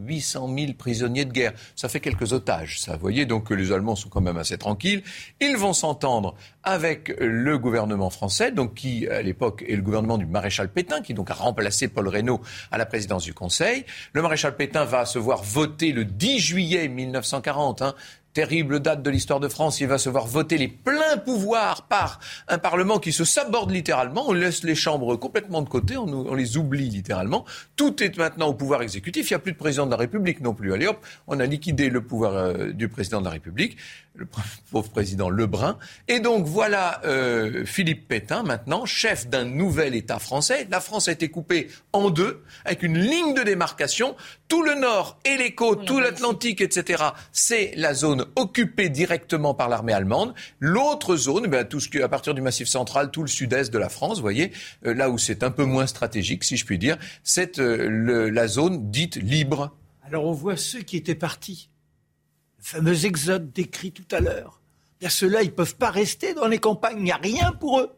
[0.05, 1.53] 800 000 prisonniers de guerre.
[1.75, 2.93] Ça fait quelques otages, ça.
[2.93, 5.03] Vous voyez, donc les Allemands sont quand même assez tranquilles.
[5.39, 10.25] Ils vont s'entendre avec le gouvernement français, donc qui, à l'époque, est le gouvernement du
[10.25, 13.85] maréchal Pétain, qui donc a remplacé Paul Reynaud à la présidence du Conseil.
[14.13, 17.95] Le maréchal Pétain va se voir voter le 10 juillet 1940 hein,
[18.33, 22.19] terrible date de l'histoire de France, il va se voir voter les pleins pouvoirs par
[22.47, 24.25] un Parlement qui se saborde littéralement.
[24.27, 27.45] On laisse les chambres complètement de côté, on, les oublie littéralement.
[27.75, 29.29] Tout est maintenant au pouvoir exécutif.
[29.29, 30.73] Il n'y a plus de président de la République non plus.
[30.73, 33.77] Allez hop, on a liquidé le pouvoir euh, du président de la République
[34.19, 34.27] le
[34.71, 35.77] pauvre président Lebrun.
[36.07, 40.67] Et donc voilà euh, Philippe Pétain maintenant, chef d'un nouvel État français.
[40.69, 44.15] La France a été coupée en deux, avec une ligne de démarcation.
[44.47, 49.69] Tout le nord et les côtes, tout l'Atlantique, etc., c'est la zone occupée directement par
[49.69, 50.33] l'armée allemande.
[50.59, 53.77] L'autre zone, ben, tout ce qui, à partir du Massif central, tout le sud-est de
[53.77, 54.51] la France, vous voyez,
[54.85, 58.47] euh, là où c'est un peu moins stratégique, si je puis dire, c'est euh, la
[58.47, 59.75] zone dite libre.
[60.03, 61.69] Alors on voit ceux qui étaient partis
[62.61, 64.59] fameux exode décrit tout à l'heure.
[64.99, 67.79] Bien, ceux-là, ils ne peuvent pas rester dans les campagnes, il n'y a rien pour
[67.79, 67.91] eux.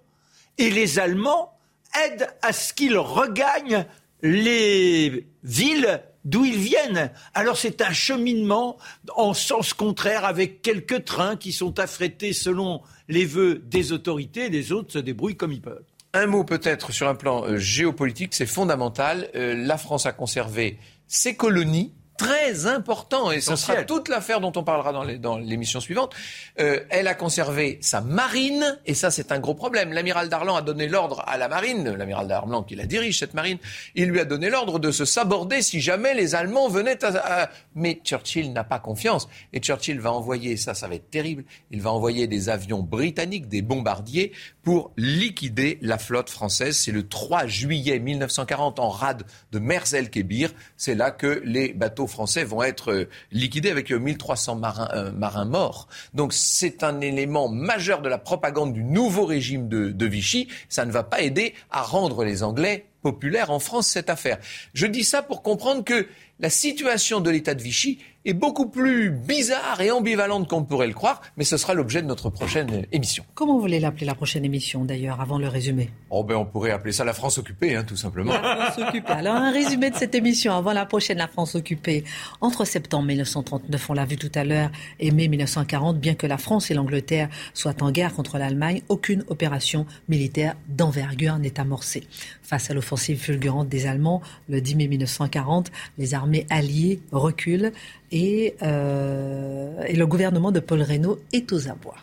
[0.57, 1.57] Et les Allemands
[2.05, 3.85] aident à ce qu'ils regagnent
[4.21, 7.11] les villes d'où ils viennent.
[7.33, 8.77] Alors c'est un cheminement
[9.15, 14.71] en sens contraire avec quelques trains qui sont affrétés selon les vœux des autorités, les
[14.71, 15.83] autres se débrouillent comme ils peuvent.
[16.13, 19.29] Un mot peut-être sur un plan euh, géopolitique, c'est fondamental.
[19.33, 24.51] Euh, la France a conservé ses colonies très important, et ce sera toute l'affaire dont
[24.55, 26.13] on parlera dans l'émission suivante.
[26.59, 29.91] Euh, elle a conservé sa marine, et ça c'est un gros problème.
[29.91, 33.57] L'amiral Darlan a donné l'ordre à la marine, l'amiral Darlan qui la dirige, cette marine,
[33.95, 37.49] il lui a donné l'ordre de se saborder si jamais les Allemands venaient à...
[37.75, 41.81] Mais Churchill n'a pas confiance, et Churchill va envoyer, ça ça va être terrible, il
[41.81, 44.31] va envoyer des avions britanniques, des bombardiers,
[44.63, 46.77] pour liquider la flotte française.
[46.77, 50.51] C'est le 3 juillet 1940 en rade de Merzel-Kébir.
[50.77, 55.11] C'est là que les bateaux français vont être euh, liquidés avec 1300 euh, marins, euh,
[55.11, 55.87] marins morts.
[56.13, 60.47] Donc c'est un élément majeur de la propagande du nouveau régime de, de Vichy.
[60.69, 64.37] Ça ne va pas aider à rendre les Anglais populaires en France cette affaire.
[64.73, 66.07] Je dis ça pour comprendre que
[66.39, 70.93] la situation de l'État de Vichy est beaucoup plus bizarre et ambivalente qu'on pourrait le
[70.93, 73.23] croire, mais ce sera l'objet de notre prochaine émission.
[73.33, 75.89] Comment vous voulez l'appeler la prochaine émission d'ailleurs, avant le résumé?
[76.11, 78.33] Oh ben on pourrait appeler ça la France occupée, hein, tout simplement.
[78.33, 79.11] La France occupée.
[79.11, 82.03] Alors un résumé de cette émission avant la prochaine, la France occupée.
[82.41, 86.37] Entre septembre 1939, on l'a vu tout à l'heure, et mai 1940, bien que la
[86.37, 92.07] France et l'Angleterre soient en guerre contre l'Allemagne, aucune opération militaire d'envergure n'est amorcée.
[92.43, 97.71] Face à l'offensive fulgurante des Allemands, le 10 mai 1940, les armées alliées reculent
[98.11, 101.97] et, euh, et le gouvernement de Paul Reynaud est aux abois.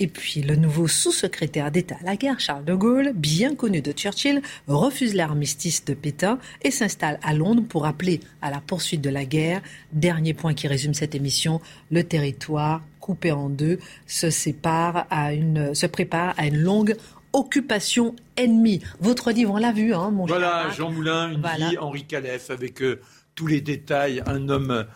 [0.00, 3.92] Et puis le nouveau sous-secrétaire d'État à la guerre, Charles de Gaulle, bien connu de
[3.92, 9.10] Churchill, refuse l'armistice de Pétain et s'installe à Londres pour appeler à la poursuite de
[9.10, 9.60] la guerre.
[9.92, 11.60] Dernier point qui résume cette émission,
[11.90, 16.94] le territoire coupé en deux se sépare à une, se prépare à une longue
[17.32, 18.80] occupation ennemie.
[19.00, 22.82] Votre livre, on l'a vu, hein, mon Voilà, Jean Moulin, une vie, Henri Calef, avec
[22.82, 23.00] euh,
[23.34, 24.86] tous les détails, un homme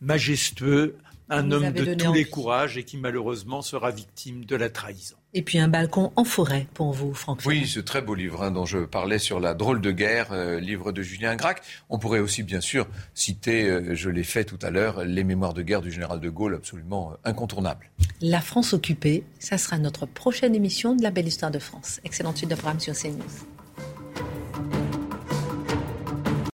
[0.00, 0.96] majestueux,
[1.28, 5.16] un homme de tous les courages et qui malheureusement sera victime de la trahison.
[5.34, 7.40] Et puis un balcon en forêt pour vous, Franck.
[7.46, 10.60] Oui, ce très beau livre hein, dont je parlais sur la drôle de guerre, euh,
[10.60, 11.62] livre de Julien Gracq.
[11.88, 15.54] On pourrait aussi, bien sûr, citer, euh, je l'ai fait tout à l'heure, les mémoires
[15.54, 17.90] de guerre du général de Gaulle, absolument euh, incontournables.
[18.20, 22.00] La France occupée, ça sera notre prochaine émission de la belle histoire de France.
[22.04, 23.61] Excellente suite de programme sur CNews.